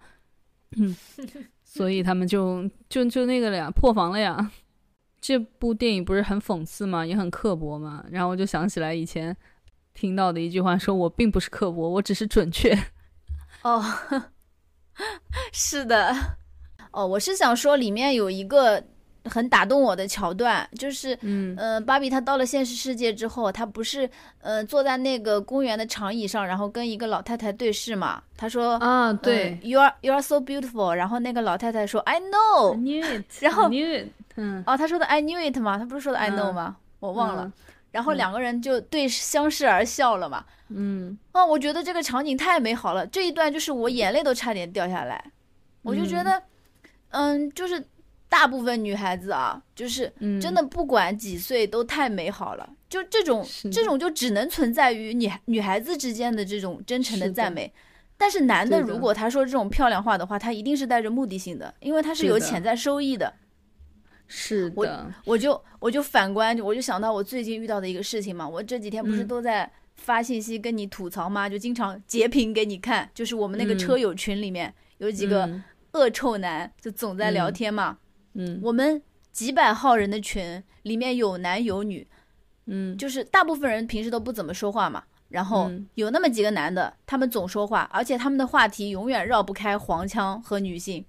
[0.78, 0.96] 嗯，
[1.64, 4.52] 所以他们就就就那个了呀，破防了呀。
[5.28, 7.06] 这部电影不是很讽刺吗？
[7.06, 8.02] 也很刻薄吗？
[8.10, 9.36] 然后我就想起来以前
[9.94, 12.74] 听到的一句话，说我并不是刻薄，我只是准确。
[13.62, 13.84] 哦，
[15.52, 16.16] 是的。
[16.94, 18.82] 哦，我是想说里面有一个
[19.30, 24.10] 很打动我的桥段，就是嗯呃，芭比她到了现实世界之后，她不是
[24.42, 28.22] 呃坐在那个公园的长椅上，然后跟一个老太太对视嘛？
[28.36, 30.94] 她说啊，呃对、，You are you are so beautiful。
[30.94, 32.76] 然后那个老太太说 I I know。
[32.76, 35.78] knew it， 然后 knew it，嗯，哦，她说的 I knew it 嘛？
[35.78, 36.76] 她不是说的 I know 嗯吗？
[37.00, 37.46] 我忘了。
[37.46, 37.54] 嗯
[37.90, 40.44] 然后两个人就对相视而笑了嘛。
[40.70, 45.24] 嗯哦，我觉得这个场景太美好了，这一段就是我眼泪都差点掉下来。
[45.82, 46.40] 我就觉得，
[47.10, 47.84] 嗯，就是
[48.30, 52.70] 大部分女孩子啊，就是嗯，真的不管几岁都太美好了。
[52.90, 57.72] 就这种这种就只能存在于女女孩子之间的这种真诚的赞美。
[58.18, 63.34] 但是男的如果他说这种漂亮话的话，他一定是带着目的性的，因为他是有潜在收益的。
[64.28, 71.48] 是的，我就我就反观，我就想到我最近遇到的一个事情嘛，我这几天不是嗯都在发信息跟你吐槽吗？
[71.48, 75.64] 就经常截屏给你看，就是我们那个嗯车友群里面有几个嗯
[75.94, 77.98] 恶臭男，就总在聊嗯天嘛。
[78.38, 82.08] 嗯我们几百号人的群里面有男有女，
[82.68, 85.04] 嗯就是大部分人平时都不怎么说话嘛。
[85.30, 91.04] 然后嗯有那么几个男的，他们总说话，而且他们的话题永远绕不开黄腔和女性，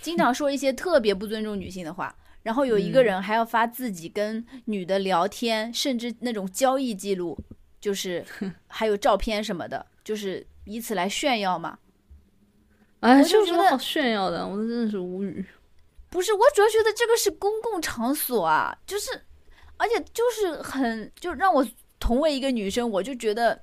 [0.00, 2.14] 经常说一些特别不尊重女性的话。
[2.46, 7.36] 然后有一个嗯人还要发自己跟女的聊天，甚至那种交易记录，
[7.80, 8.24] 就是
[8.68, 11.76] 还有照片什么的，就是以此来炫耀嘛。
[13.00, 14.46] 哎，我就觉得这有什么好炫耀的？
[14.46, 15.44] 我真的是无语。
[16.10, 19.10] 不是，我主要觉得这个是公共场所啊，就是，
[19.76, 21.66] 而且就是很，就让我
[21.98, 23.60] 同为一个女生，我就觉得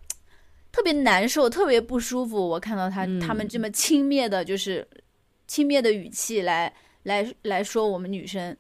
[0.71, 2.37] 特别难受，特别不舒服。
[2.47, 4.87] 我看到他、嗯他们这么轻蔑的，就是
[5.47, 6.73] 轻蔑的语气来
[7.03, 8.55] 来来说我们女生。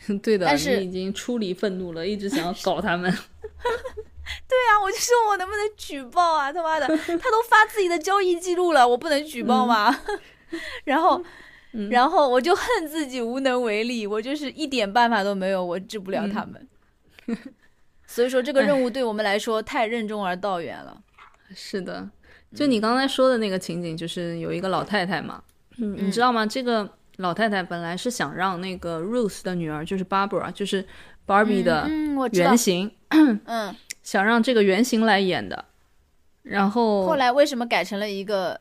[0.22, 3.12] 对的，但是已经出离愤怒了，一直想要搞他们。
[4.48, 6.52] 对啊，我就说我能不能举报啊？
[6.52, 10.00] 他妈的，他都发自己的交易记录了，我不能举报吗？
[10.84, 11.22] 然后，
[11.72, 16.68] 嗯然后我就恨自己无能为力，我就是一点办法都没有，我治不了他们。
[18.06, 21.00] 所以说，这个任务对我们来说太任重而道远了。
[21.54, 22.08] 是的，
[22.52, 25.42] 就你刚才说的那个情景，就是有一个老太太嘛，
[25.78, 26.44] 嗯，你知道吗？
[26.44, 30.84] 这个老太太本来是想让那个 Ruth 的女儿，就是 Barbara，就是
[31.24, 31.88] Barbie 的
[32.32, 32.58] 原。
[32.58, 35.66] 型，嗯， 想让这个原型来演的。
[36.42, 38.60] 然后后来为什么改成了一个？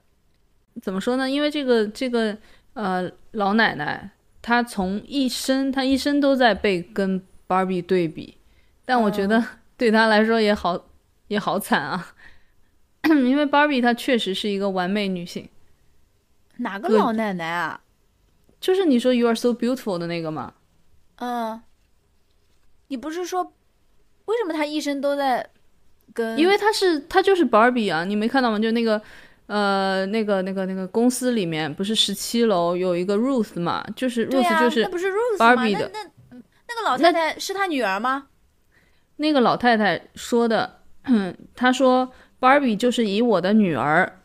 [0.81, 1.29] 怎么说呢？
[1.29, 2.37] 因为这个这个
[2.79, 4.09] 呃老奶奶，
[4.41, 8.37] 她从一生她一生都在被跟 Barbie 对比，
[8.85, 9.43] 但我觉得
[9.75, 10.85] 对她来说也好
[11.27, 12.15] 也好惨啊，
[13.03, 15.49] 因为 Barbie 她确实是一个完美女性，
[16.57, 17.81] 哪个老奶奶啊？
[18.61, 20.53] 就是你说 You are so beautiful 的那个吗，
[21.17, 21.61] 嗯，
[22.87, 23.43] 你不是说
[24.23, 25.49] 为什么她一生都在
[26.13, 26.37] 跟？
[26.37, 28.57] 因为她是她就是 Barbie 啊，你没看到吗？
[28.57, 29.01] 就那个。
[29.49, 33.83] 呃，那个、那个、那个公司里面不是十七楼有一个 Ruth 嘛？
[33.95, 38.27] 就是 Ruth 啊，就是那不是 Ruth 吗？Barbie 的那那那个老太太是她女儿吗？
[39.15, 40.81] 那个老太太说的，
[41.55, 44.19] 她说 Barbie 就是以我的女儿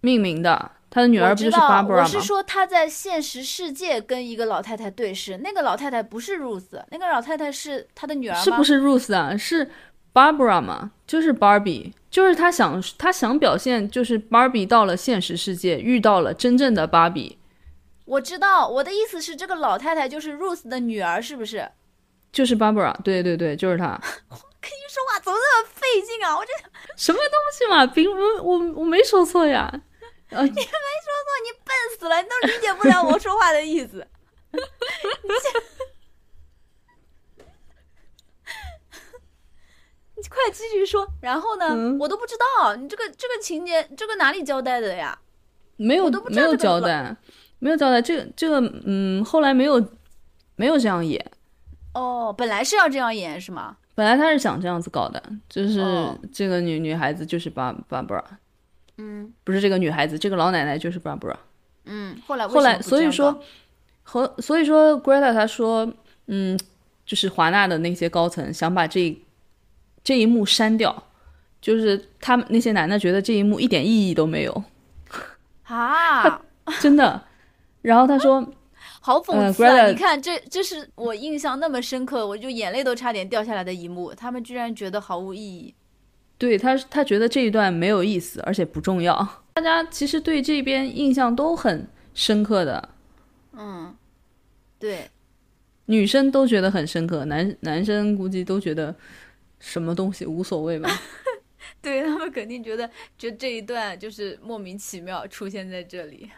[0.00, 2.22] 命名的，她的女儿不就是，Barbara 我是？
[2.22, 8.42] 说她在现实世界跟一个老太太对视，那个老太太不是 Ruth，那个老太太是她的女儿吗？
[8.42, 9.36] 是不是 Ruth 啊？
[9.36, 9.70] 是
[10.14, 17.38] Barbara 嘛，就是 Barbie，就是他想他想表现就是 Barbie 到了现实世界，遇到了真正的芭比，
[18.06, 21.70] 我知道，我的意思是这个老太太就是 Ruth 的女儿，是不是？
[22.32, 23.98] 就是 Barbara，对对对，就是她。
[24.60, 26.36] 跟你说话怎么那么费劲啊？
[26.36, 26.52] 我这
[26.96, 27.86] 什么东西嘛？
[27.86, 29.70] 并我我我没说错呀。
[30.30, 34.06] 呃，你没说错，你笨死了，你都理解不了我说话的意思。
[34.50, 34.58] 你
[40.20, 41.06] 你快继续说。
[41.20, 41.66] 然后呢？
[41.70, 45.18] 嗯我都不知道你这个这个情节，这个哪里交代的呀？
[45.76, 47.16] 没有我都不知没有交代，
[47.60, 48.02] 没有交代。
[48.02, 49.82] 这个这个嗯，后来没有
[50.56, 51.24] 没有这样演。
[51.94, 53.76] 哦，本来是要这样演是吗？
[53.94, 58.22] 本来他是想这样子搞的，就是哦这个女女孩子就是巴 Barbara，
[58.96, 61.36] 嗯不是这个女孩子，这个老奶奶就是 Barbara。
[61.84, 62.16] 嗯。
[62.26, 63.40] 后来为后来所以说搞
[64.02, 65.92] 和所以说 Greta 她说，
[66.26, 66.58] 嗯，
[67.04, 69.16] 就是华纳的那些高层想把这
[70.08, 71.02] 这一幕删掉，
[71.60, 74.64] 就是他们那些男的觉得这一幕一点意义都没有，
[75.64, 76.40] 啊，
[76.80, 77.22] 真的。
[77.82, 78.40] 然后他说，
[79.02, 85.74] 好讽呃刺啊你看，这这是我印象那么深刻，我就眼泪都差点掉下来的一幕，他们居然觉得毫无意义。
[86.38, 89.14] 对他他觉得这一段没有意思，而且不重要。
[89.52, 92.88] 大家其实对这边印象都很深刻的，
[93.52, 93.94] 嗯，
[94.78, 95.10] 对，
[95.84, 98.94] 女生都觉得很深刻，男男生估计都觉得
[99.60, 100.90] 什么东西无所谓吧。
[101.80, 106.30] 对他们肯定觉得，就这一段就是莫名其妙出现在这里。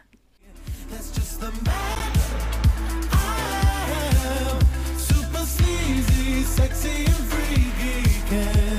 [6.51, 8.70] Sexy and freaky.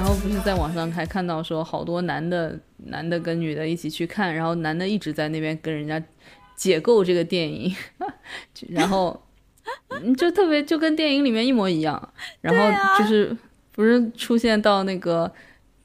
[0.00, 6.02] 然后不是在网上还看到说，好多男的男的跟女的一起去看，然后男的一直在那边跟人家
[6.56, 7.70] 解构这个电影，
[8.70, 9.22] 然后
[10.16, 12.12] 就特别就跟电影里面一模一样。
[12.40, 13.36] 然后就是
[13.72, 15.30] 不是出现到那个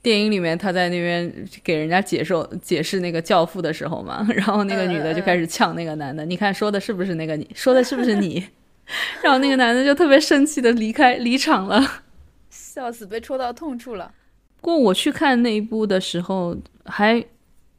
[0.01, 8.47] 电影里面，他在那边给人家解说解释那个教父的时候嘛， 然后那个女的就开始呛那个男的，你看说的是不是那个你说的是不是你？
[9.21, 12.04] 然后那个男的就特别生气的离开离场了。
[12.75, 14.13] 笑死，被戳到痛处了。
[14.57, 16.53] 不过我去看那一部的时候，
[16.83, 17.25] 还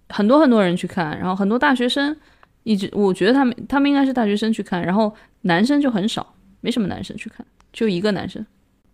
[0.08, 2.16] 很多很多人去看，然后很多大学生
[2.62, 7.44] 一直，我觉得他们他们应该是大学生去看，然后男生就很少，没什么男生去看，
[7.74, 8.44] 就一个男生。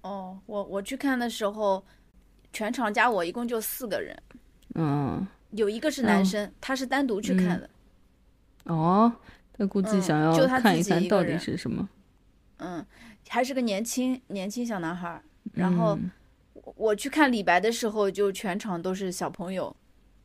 [0.01, 1.85] 哦，我我去看的时候，
[2.53, 4.17] 全场加我一共就四个人，
[4.75, 7.71] 嗯，有一个是男生，他是单独去看的。
[8.65, 9.13] 哦，
[9.57, 11.89] 他估计嗯想要看一看到底是什么。
[12.57, 12.85] 嗯，
[13.29, 15.23] 还是个年轻年轻小男孩儿。
[15.53, 16.11] 然后嗯
[16.55, 19.75] 我我去看李白的时候，就全场都是小朋友，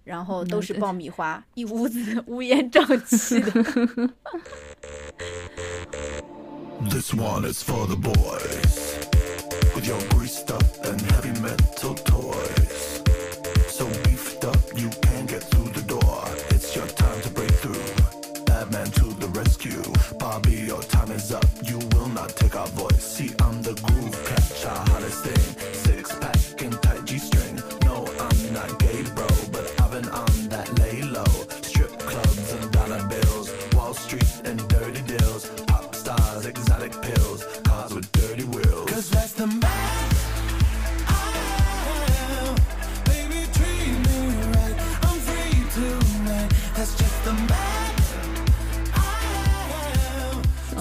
[0.04, 3.52] 然后都是爆米花，一屋子乌烟瘴气的。
[6.90, 8.96] This one is for the boys
[9.76, 13.02] with your greased up and heavy metal toys.
[13.68, 16.24] So beefed up, you can't get through the door.
[16.50, 17.84] It's your time to break through.
[18.46, 19.84] Batman to the rescue.
[20.18, 21.46] Bobby, your time is up.
[21.64, 23.04] You will not take our voice.
[23.04, 23.34] See,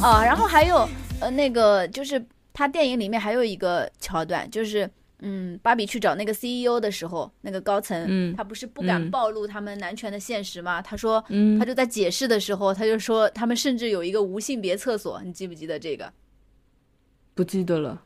[0.02, 0.88] 啊，然后还有
[1.20, 4.88] 呃，那个就是他电影里面还有一个桥段，就是
[5.20, 10.80] 嗯，芭比去找那个 CEO 的时候，那个高层，嗯他不是不敢嗯暴露他们男权的现实吗？
[10.82, 16.12] 他说，嗯他就在解释的时候，他就说他们甚至有一个无性别厕所，你记不记得这个？
[17.34, 18.02] 不记得了。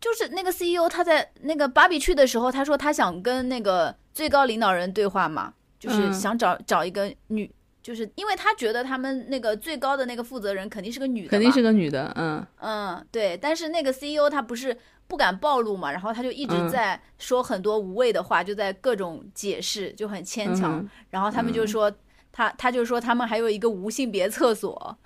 [0.00, 7.48] 就是那个 CEO 他在那个芭比去的时候，他说他想跟那个最高领导人对话嘛，就是嗯想找、找一个女，
[7.82, 14.76] 就是因为他觉得他们那个最高的那个负责人肯定是个女的，肯定是个女的，嗯嗯，对，但是那个 CEO 他不是
[15.08, 20.78] 不敢暴露嘛，然后他就一直嗯在说很多无谓的话，就在各种解释，就很牵强。
[20.78, 21.92] 嗯然后他们就说、
[22.30, 24.96] 他他就说他们还有一个无性别厕所，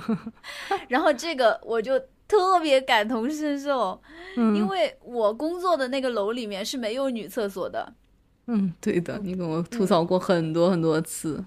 [0.88, 1.98] 然后这个我就
[2.28, 4.00] 特别感同身受，
[4.36, 7.94] 嗯因为我工作的那个楼里面是没有女厕所的。
[8.46, 11.42] 嗯，对的，你跟我吐槽过很多很多次。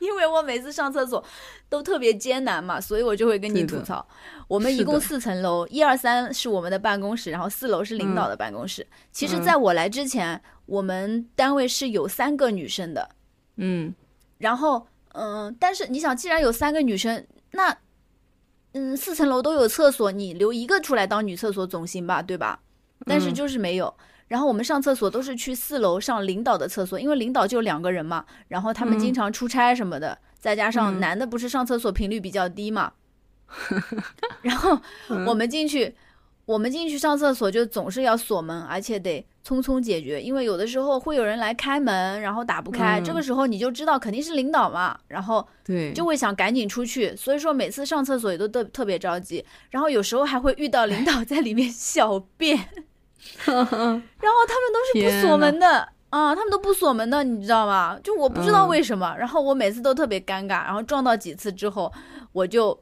[0.00, 1.22] 因为我每次上厕所
[1.68, 4.06] 都特别艰难嘛，所以我就会跟你吐槽。
[4.46, 8.86] 我们一共四层楼，一二三是我们的办公室，然后四楼是领导的办公室。
[9.12, 13.10] 其实，嗯在我来之前，我们单位是有三个女生的。
[13.56, 13.94] 嗯，
[14.38, 17.76] 然后，嗯，但是你想，既然有三个女生，那，
[18.72, 22.60] 嗯，四层楼都有厕所，你留一个出来当女厕所总行吧，对吧？
[23.04, 23.92] 但是嗯就是没有。
[24.28, 29.00] 然后我们上厕所都是去四楼上领导的厕所，因为领导就两个人嘛，然后他们嗯。
[29.00, 31.00] 经常出差什么的，再加上嗯。
[31.00, 32.92] 男的不是上厕所频率比较低嘛，
[34.42, 35.24] 然后嗯。
[35.26, 35.94] 我们进去，
[36.44, 52.58] 我们进去上厕所就总是要锁门，而且得匆匆解决，因为有的时候会有人来开门，然后打不开，嗯这个时候你就知道肯定是领导嘛，然后对，就会想赶紧出去，所以说每次上厕所也都特特别着急，然后有时候还会遇到领导在里面 小便，
[53.44, 57.98] 然后他们都是不锁门的啊，他们都不锁门的，你知道吗？
[58.02, 61.92] 就我不知道嗯为什么，然后我每次都特别尴尬，然后撞到几次之后，
[62.32, 62.78] 我就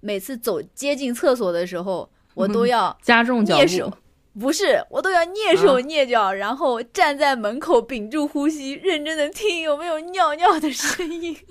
[0.00, 3.90] 每次走接近厕所的时候，我都要加重脚蹑手
[4.32, 11.36] 步，不是，我都要蹑手啊蹑脚，然后站在门口屏住呼吸，认真的听有没有尿尿的声音。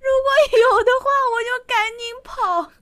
[0.00, 0.28] 如果
[0.58, 2.72] 有的话，我就赶紧跑。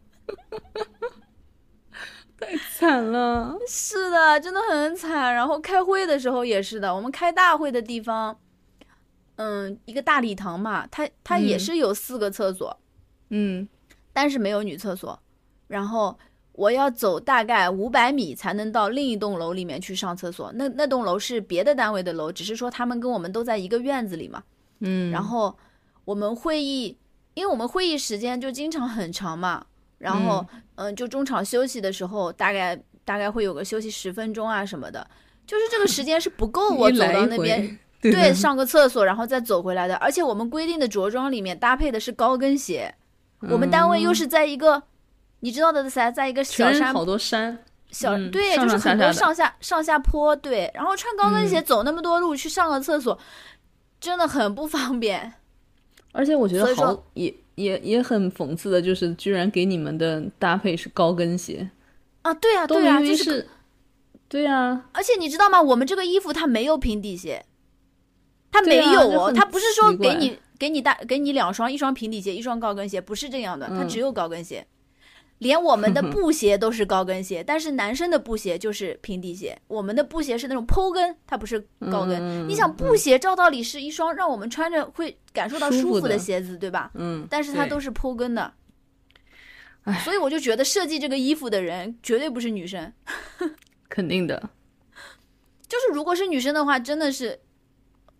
[2.40, 3.56] 太惨了。
[3.66, 5.34] 是的，真的很惨。
[5.34, 8.38] 然后开会的时候也是的，我们开大会的地方，
[9.36, 12.78] 嗯，一个大礼堂嘛，它它也嗯是有四个厕所，
[13.30, 13.66] 嗯，
[14.12, 15.18] 但是没有女厕所。
[15.66, 16.16] 然后
[16.52, 20.52] 我要走大概五百米才能到另一栋楼里面去上厕所。
[20.54, 24.42] 那那栋楼是别的单位的楼，只是说他们跟我们都在一个院子里嘛。
[24.80, 25.56] 嗯，然后
[26.04, 26.96] 我们会议，
[27.34, 29.66] 因为我们会议时间就经常很长嘛，
[29.98, 30.46] 然后
[30.76, 35.06] 嗯、就中场休息的时候，大概大概会有个休息十分钟啊什么的，
[35.46, 39.96] 就是这个时间是不够 我走到那边回，对对，上个厕所，然后再走回来的。
[39.96, 42.94] 而且我们规定的着装里面搭配的是高跟鞋，
[43.50, 44.82] 我们单位又是在一个，
[45.40, 47.58] 你知道的噻，在一个小山好多山，
[47.90, 53.18] 小、嗯对，上就是很多上下上下坡，对，然后穿高跟鞋嗯走那么多路去上个厕所，
[53.98, 55.32] 真的很不方便。
[56.12, 61.68] 而且我觉得好也也也很讽刺的，就是居然给你们的搭配是高跟鞋，
[62.22, 63.48] 啊，对啊，都对啊，就是是，
[64.28, 65.60] 对啊，而且你知道吗？
[65.60, 67.44] 我们这个衣服它没有平底鞋，
[68.52, 74.66] 它没有它不是说给你给你搭给你两双，一双平底鞋，一双高跟鞋，不是这样的，它嗯只有高跟鞋。
[75.38, 79.58] 连我们的 布鞋都是高跟鞋，但是男生的布鞋就是平底鞋。
[79.68, 81.60] 我们的布鞋是那种坡跟，它不是
[81.90, 82.18] 高跟。
[82.20, 86.90] 嗯你想，布鞋照道理是一双让我们穿着会感受到舒服的鞋子，对吧？
[86.94, 88.52] 嗯，但是它都是坡跟的，
[89.84, 92.92] 唉所以我就觉得设计这个衣服的人绝对不是女生。
[93.88, 94.50] 肯定的，
[95.68, 97.38] 就是如果是女生的话，真的是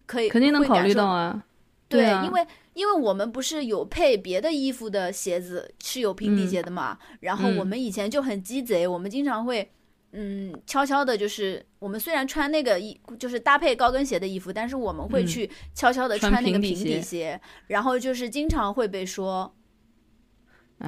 [0.06, 1.42] 可以肯定能考虑到啊，
[1.88, 2.46] 对，啊，因为
[2.76, 9.70] 因为我们不是有配别的衣服的鞋子是有平底嗯鞋的嘛，然后我嗯们以前就很鸡贼，我们经常会。
[10.18, 19.52] 嗯，悄悄的，就是我们虽然穿那个衣，就是搭配高跟鞋的衣服，但是我们会嗯去悄悄的穿穿那个平底鞋鞋，然后就是经常会被说，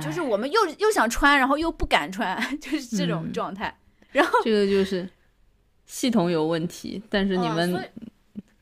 [0.00, 3.76] 就是我们又又想穿，然后又不敢穿， 就是这种嗯状态。
[4.12, 5.06] 然后这个就是
[5.84, 7.90] 系统有问题，但是你嗯们、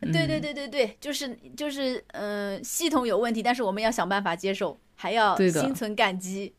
[0.00, 6.54] 对对嗯对对对，就是就是，呃，系统有问题，但是我们要想办法接受，还要心存感激。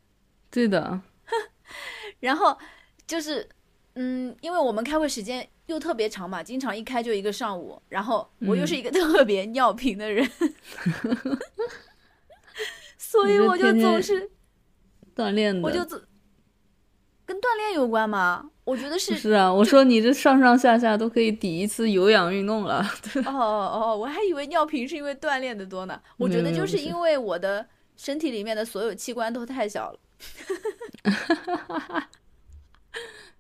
[0.50, 1.00] 对的，
[2.20, 2.58] 然后
[3.06, 3.48] 就是，
[3.96, 10.28] 嗯，因为我们开会时间又特别长嘛，经常一开就一个上午，然后我又是嗯一个特别尿频的人，
[12.98, 14.32] 所以我就总是，
[15.16, 16.02] 锻炼的，我就总
[17.26, 18.50] 跟锻炼有关吗？
[18.68, 22.86] 我觉得是是啊，我说你这上上下下都可以抵一次有氧运动了，
[23.26, 25.98] 哦哦哦，我还以为尿频是因为锻炼的多呢。
[26.18, 27.66] 我觉得就是因为我的
[27.96, 30.00] 身体里面的所有器官都太小了。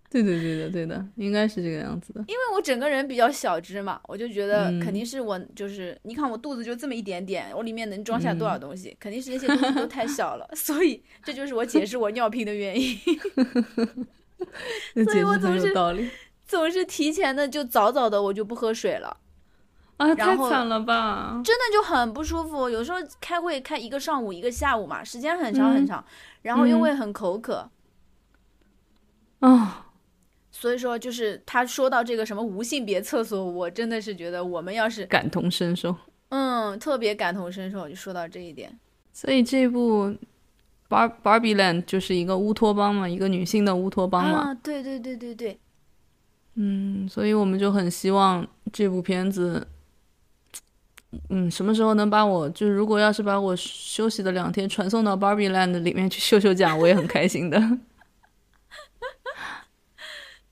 [0.09, 12.97] 对 对对的对的，应该是这个样子的，因为我整个人比较小只嘛，我就觉得嗯肯定是我就是，你看我肚子就这么一点点，我里面能装下多嗯少东西，肯定是那些东西都太小了， 所以这就是我解释我尿频的原因。
[14.37, 16.09] 所 以那解释很我总是有道理
[16.45, 19.17] 总是提前的就早早的我就不喝水了，
[19.97, 22.69] 啊，太惨了吧，真的就很不舒服。
[22.69, 26.05] 有时候开会开一个上午一个下午嘛，时间很长很嗯长，
[26.43, 27.69] 然后又嗯会很口渴。
[29.39, 29.87] 啊，
[30.51, 35.95] 所以说，就是他说到这个什么无性别厕所，我真的是觉得我们要是感同身受。
[36.29, 38.79] 嗯特别感同身受，就说到这一点。
[39.13, 40.15] 所以这部
[40.89, 44.39] Bar Barbie Land 就是一个乌托邦嘛，一个女性的乌托邦嘛。
[44.39, 45.59] 啊，对对对对对，
[46.55, 49.67] 嗯，所以我们就很希望这部片子
[51.29, 57.59] 嗯，什么时候能把我就是如果要是把我休息的两天传送到 Barbie Land 里面去休休假，我也很开心的。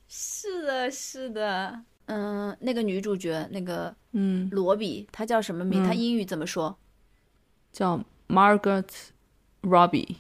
[0.08, 1.82] 是的，是的。
[2.08, 5.84] 嗯，那个女主角那个嗯，罗比，她叫什么名？
[5.84, 6.78] 嗯她英语怎么说？
[7.72, 8.90] 叫 Margaret
[9.64, 10.18] Robbie。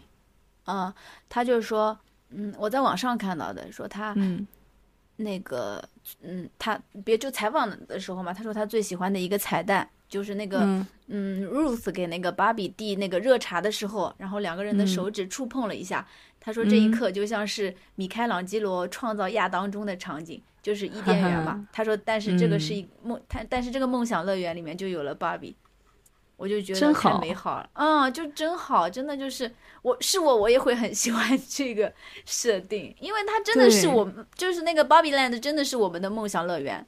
[0.65, 0.93] 嗯，
[1.29, 1.97] 他就是说，
[2.29, 4.45] 嗯，我在网上看到的，说他嗯
[5.17, 5.83] 那个，
[6.21, 16.05] 嗯，他别就采访的时候嘛，他说他最喜欢的一个彩蛋就是那个，嗯嗯，Ruth 给那个芭比递那个热茶的时候，然后两个人的嗯手指触碰了一下。
[16.39, 21.65] 他说这一嗯刻就像是米开朗基罗创造亚当中的场景，就是伊甸园嘛。
[21.73, 25.55] 他说，但是这个是嗯一梦，他但是这个梦想乐园里面就有了芭比。
[26.37, 29.49] 我就觉得太美好了，嗯，就真好，真的就是
[29.81, 31.91] 我是我，我也会很喜欢 这个
[32.25, 36.85] 设定，因为它真的是我们，就是那个 Barbie Land 真的是我们的梦想乐园。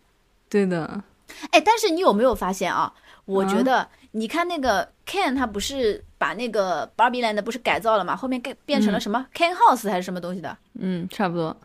[0.50, 1.04] 对的，
[1.52, 2.93] 哎，但是你有没有发现啊？
[3.26, 8.16] 我觉啊得，你看那个 Ken，他不是把那个 Barbie Land 不是改造了嘛？
[8.16, 10.58] 后面改变成了嗯什么、Ken House 还是什么东西的？
[10.80, 11.56] 嗯，差不多。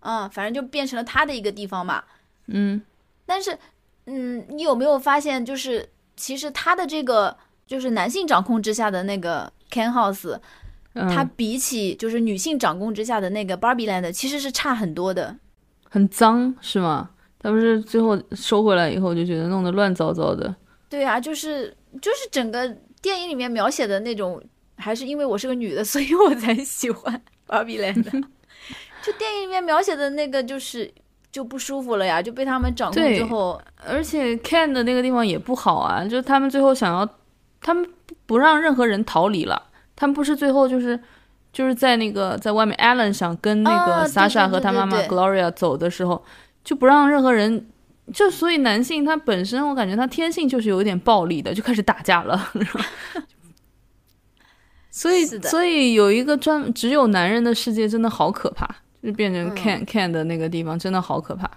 [0.00, 2.04] 嗯，反正就变成了他的一个地方嘛。
[2.46, 2.80] 嗯
[3.26, 3.56] 但是，
[4.06, 5.88] 嗯，你有没有发现，就是
[6.22, 10.38] 其实他的这个就是男性掌控之下的那个 Ken House，
[10.92, 15.36] 嗯，它比起就是女性掌控之下的那个 Barbie Land，其实是差很多的。
[15.90, 17.10] 很脏是吗？
[17.40, 20.54] 他不是最后收回来以后就觉得弄得乱糟糟的。
[20.88, 22.68] 对啊，就是就是整个
[23.00, 24.40] 电影里面描写的那种，
[24.76, 28.04] 还是因为我是个女的，所以我才喜欢 Barbie Land。
[29.02, 30.88] 就电影里面描写的那个，就是
[31.32, 37.08] 就不舒服了呀，就被他们掌控对之后，而且 Ken 的那个地方也不好啊，就是他们最后想要，
[37.60, 37.84] 他们
[38.26, 39.60] 不让任何人逃离了，
[39.96, 41.00] 他们不是最后就是
[41.50, 46.22] 就是在那个在外面，Alan 想跟那个啊对 Sasha 和他妈妈 Gloria 走的时候，
[46.62, 47.66] 就不让任何人。
[48.12, 52.50] 就所以男性他本身我感觉他天性就是有一点暴力的，就开始打架了。
[54.90, 58.68] 所以所以有一个专只有男人的世界真的好可怕，
[59.02, 61.50] 就变成 can、Can 的那个地方真的好可怕。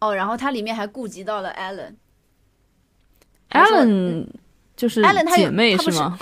[0.00, 1.94] 哦，然后它里面还顾及到了 Allen。
[3.50, 4.26] Allen
[4.76, 6.18] 就是 Alan 他有姐妹他不是吗？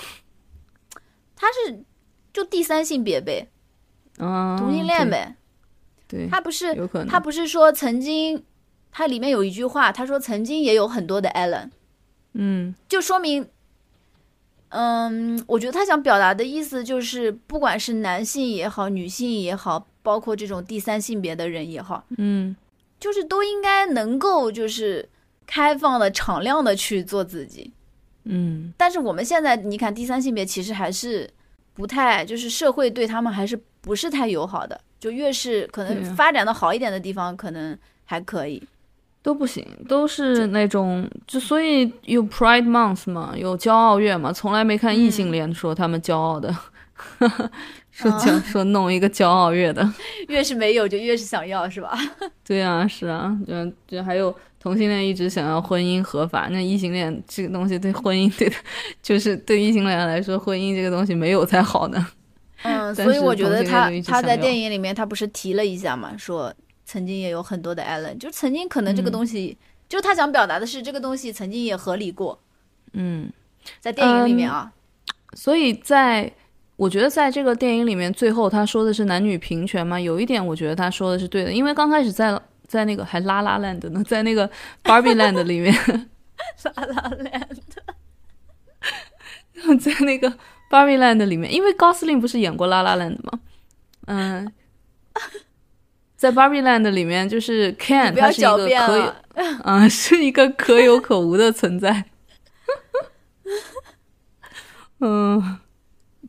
[1.35, 1.83] 他是
[2.33, 3.47] 就第三性别呗，
[4.17, 5.35] 嗯，同性恋呗。
[6.07, 7.07] 对，对，他不是有可能。
[7.07, 8.43] 他不是说曾经，
[8.91, 11.69] 他里面有一句话，他说曾经也有很多的 Allen。
[12.33, 13.47] 嗯就说明，
[14.69, 22.55] 嗯，我觉得他想表达的意思就是，不管是男性也好，女性也好，包括这种第三性别的人也好，嗯
[22.99, 25.07] 就是都应该能够就是
[25.45, 27.71] 开放的、敞亮的去做自己。
[28.25, 31.29] 嗯，但是我们现在你看，第三性别其实还是
[31.73, 34.81] 不太，就是社会对他们还是不是太友好的。
[34.99, 38.61] 就越是可能发展的好一点的地方，可能还可以。
[39.21, 46.49] 都不行，都是那种就所以有 Pride Month 嘛，有骄傲月嘛，从来没看异性恋说他们骄傲的，
[47.91, 49.87] 说嗯骄、说弄一个骄傲月的。
[50.29, 51.97] 越是没有，就越是想要，是吧？
[52.45, 53.53] 对啊，是啊，就
[53.87, 58.55] 就还有同性恋一直想要婚姻合法，那异性恋这个东西对婚姻对的，
[59.01, 62.07] 就是对异性恋来说，婚姻这个东西没有才好呢。
[62.63, 66.53] 嗯，所以我觉得他他在电影里面他不是提了一下嘛，说
[66.87, 69.57] 曾经也有很多的 Allen，就曾经可能这个嗯东西，
[69.89, 72.39] 就他想表达的是这个东西曾经也合理过，
[72.93, 73.29] 嗯。
[73.81, 74.71] 在电影里面啊，
[75.33, 76.31] 所以在
[76.77, 84.49] 我觉得在这个电影里面，最后他说的是男女平权嘛，有一点我觉得他说的是对的，因为刚开始在在那个还拉拉 land 呢，在那个
[84.83, 85.73] Barbie Land 里面，
[86.63, 87.57] 拉拉 land，，
[89.83, 90.31] 在那个
[90.69, 93.39] Barbie Land 里面，因为高司令不是演过拉拉 land 吗？
[94.05, 94.49] 嗯。
[96.17, 99.23] 在 Barbie Land 里面，就是 Ken，他是一个可有了，
[99.63, 102.05] 啊、 是一个可有可无的存在。
[104.99, 105.59] 嗯，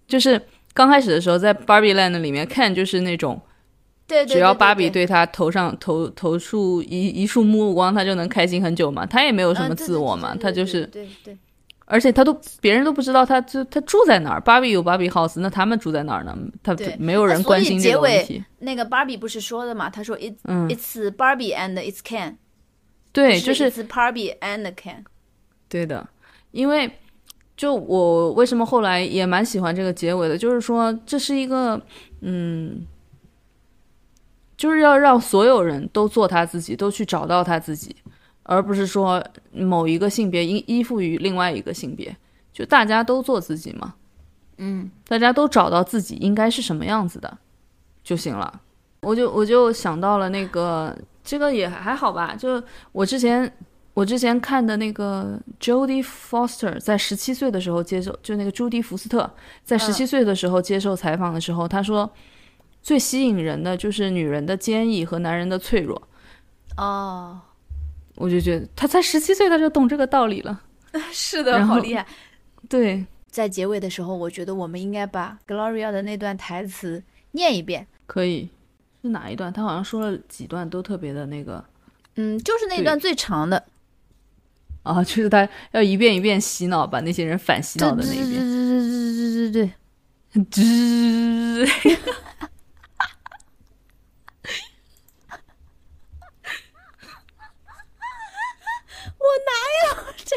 [0.06, 0.40] 就是
[0.74, 3.40] 刚开始的时候，在 Barbie Land 里面看，就是那种
[4.06, 9.06] 对对，只要芭比对对他头上投投出一一束目光，他就能开心很久嘛。
[9.06, 11.36] 他也没有什么自我嘛，他就是，对对，
[11.90, 14.40] 而且他都别人都不知道他就他住在哪儿。
[14.40, 16.36] 芭比有芭比 house，那他们住在哪儿呢？
[16.62, 18.44] 他没有人关心这个问题。
[18.58, 22.36] 那个芭比不是说的嘛，他说 it 嗯，it's Barbie and it's Ken，
[23.12, 25.04] 对，就是 it's Barbie and Ken，
[25.68, 26.06] 对的，
[26.50, 26.90] 因为
[27.56, 31.80] 就我为什么后来也蛮喜欢这个结尾的，就是说这是一个
[32.20, 32.86] 嗯，
[34.56, 37.96] 就是要让所有人都做他自己，都去找到他自己，
[38.48, 39.22] 而不是说
[39.52, 42.16] 某一个性别依依附于另外一个性别，
[42.50, 43.94] 就大家都做自己嘛，
[44.56, 47.36] 嗯，大家都找到自己应该是什么样子的
[48.02, 48.62] 就行了。
[49.02, 52.34] 我就我就想到了那个，这个也还好吧。
[52.34, 53.52] 就我之前
[53.92, 59.30] 我之前看的那个 Jodie Foster 在十七岁的时候接受，就那个朱迪福斯特
[59.62, 62.10] 在十七岁的时候接受采访的时候，他说
[62.82, 66.00] 最吸引人的就是女人的坚毅和男人的脆弱。
[66.78, 67.38] 哦，
[68.18, 70.60] 我就觉得他才十七岁他就懂这个道理了。
[71.12, 72.06] 是的，好厉害。
[72.68, 77.02] 对，在结尾的时候，我觉得我们应该把 Gloria 的那段台词
[77.32, 77.86] 念一遍。
[78.06, 78.48] 可以
[79.02, 79.52] 是哪一段？
[79.52, 81.64] 他好像说了几段都特别的那个
[82.16, 83.64] 嗯，就是那对段最长的，
[84.82, 88.40] 啊，就是他要一遍一遍洗脑，把那些人反洗脑的那一对遍。
[88.40, 89.72] 对对对对对对。
[90.50, 91.66] 吱，
[99.18, 99.52] 我哪
[99.84, 99.86] 有
[100.24, 100.30] 这？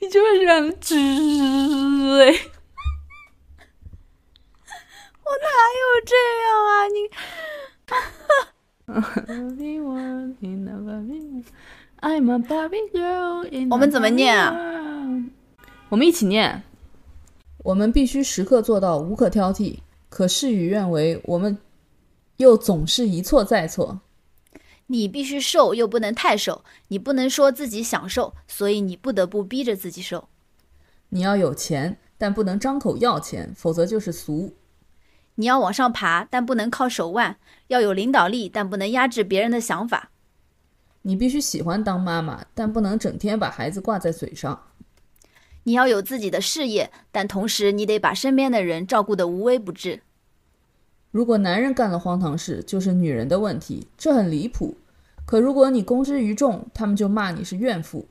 [0.00, 0.94] 你就是这样吱
[2.18, 2.20] 哎。
[5.24, 5.48] 我哪
[5.80, 6.70] 有这样啊？
[6.88, 6.96] 你
[12.00, 14.34] I'm a Barbie girl in 我们怎么念
[15.90, 16.62] 我们一起念。
[17.62, 21.20] 我们必须时刻做到无可挑剔，可事与愿违。
[21.24, 21.58] 我们
[22.38, 24.00] 又总是一错再错。
[24.92, 26.64] 你必须瘦，又不能太瘦。
[26.88, 30.28] 你不能说自己想瘦，所以你不得不逼着自己瘦。
[31.10, 34.56] 你要有钱，但不能张口要钱，否则就是俗。
[35.36, 37.36] 你要往上爬，但不能靠手腕；
[37.68, 40.10] 要有领导力，但不能压制别人的想法。
[41.02, 44.66] 你必须喜欢当妈妈，但不能整天把孩子挂在嘴上。
[45.62, 50.02] 你要有自己的事业，但同时你得把身边的人照顾得无微不至。
[51.10, 54.76] 如果男人干了荒唐事，就是女人的问题，这很离谱。
[55.26, 58.08] 可如果你公之于众，他们就骂你是怨妇。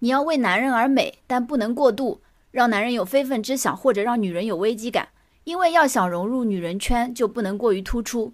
[0.00, 5.08] 你要为男人而美，但不能过度，让男人有非分之想，或者让女人有危机感。
[5.44, 8.32] 因为要想融入女人圈，就不能过于突出。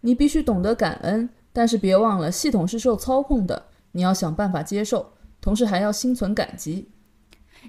[0.00, 6.88] 你必须懂得感恩，但是别忘了系统是受操控的，你要想办法接受，同时还要心存感激。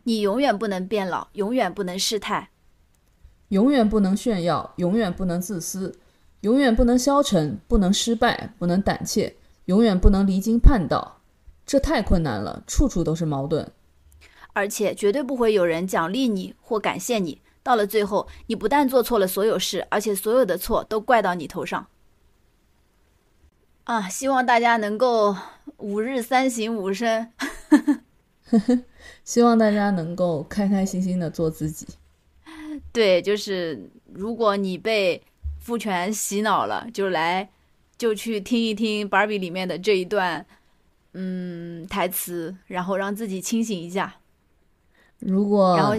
[0.04, 2.50] 你永远不能变老，永远不能失态。
[3.50, 5.98] 永远不能炫耀，永远不能自私，
[6.42, 9.36] 永远不能消沉，不能失败，不能胆怯，
[9.66, 11.22] 永远不能离经叛道。
[11.66, 13.72] 这太困难了，处处都是矛盾。
[14.54, 17.42] 而且绝对不会有人奖励你或感谢你。
[17.62, 21.88] 到了最后，你不但做错了所有事，而且所有的错都怪到你头上。
[23.84, 25.36] 啊，希望大家能够
[25.78, 27.32] 五日三省吾身。
[29.24, 31.86] 希望大家能够开开心心的做自己。
[32.92, 35.22] 对，就是如果你被
[35.60, 37.50] 父权洗脑了，就来
[37.98, 40.46] 就去听一听 Barbie 里面的这一段，
[41.14, 44.16] 嗯，台词，然后让自己清醒一下。
[45.20, 45.96] 如果然后，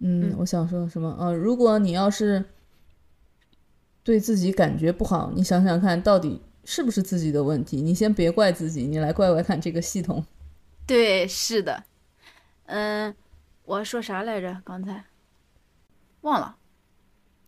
[0.00, 1.16] 嗯嗯，我想说什么？
[1.18, 2.44] 呃，如果你要是
[4.04, 7.82] 对自己感觉不好，你想想看到底是不是自己的问题？
[7.82, 10.24] 你先别怪自己，你来怪怪看这个系统。
[10.86, 11.84] 对，是的，
[12.66, 13.14] 嗯，
[13.64, 14.60] 我说啥来着？
[14.64, 15.04] 刚才
[16.22, 16.56] 忘了。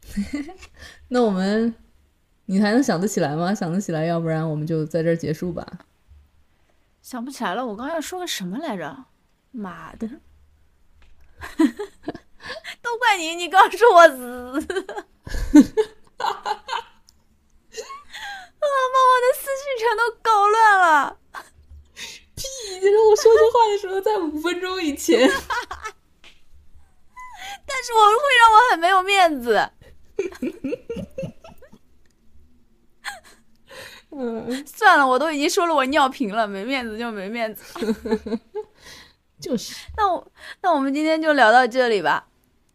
[1.08, 1.74] 那我们，
[2.46, 3.54] 你还能想得起来吗？
[3.54, 5.66] 想得起来，要不然我们就在这儿结束吧。
[7.02, 9.04] 想不起来了，我刚刚要说个什么来着？
[9.52, 10.08] 妈的！
[12.82, 14.60] 都怪你，你刚说我死，
[16.18, 16.28] 啊，
[18.60, 21.18] 把我的思绪全都搞乱了。
[22.36, 22.46] 其
[22.80, 25.28] 实我说这话的时候，在五分钟以前。
[27.66, 29.70] 但是我会让我很没有面子。
[34.10, 37.84] 嗯， 算了，我都已经说了我尿频了，没面子就没面子。
[39.40, 40.32] 就是， 那我
[40.62, 42.26] 那我们今天就聊到这里吧，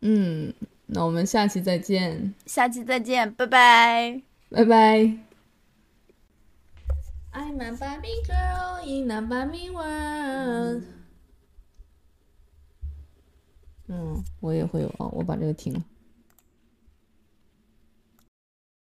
[0.02, 0.54] 嗯，
[0.88, 4.22] 那我们下期再见，下期再见，拜拜。
[4.50, 5.18] 拜拜。
[7.34, 10.95] I'm a Barbie girl in a Barbie world。
[13.88, 15.84] 嗯，我也会有啊，我把这个停了。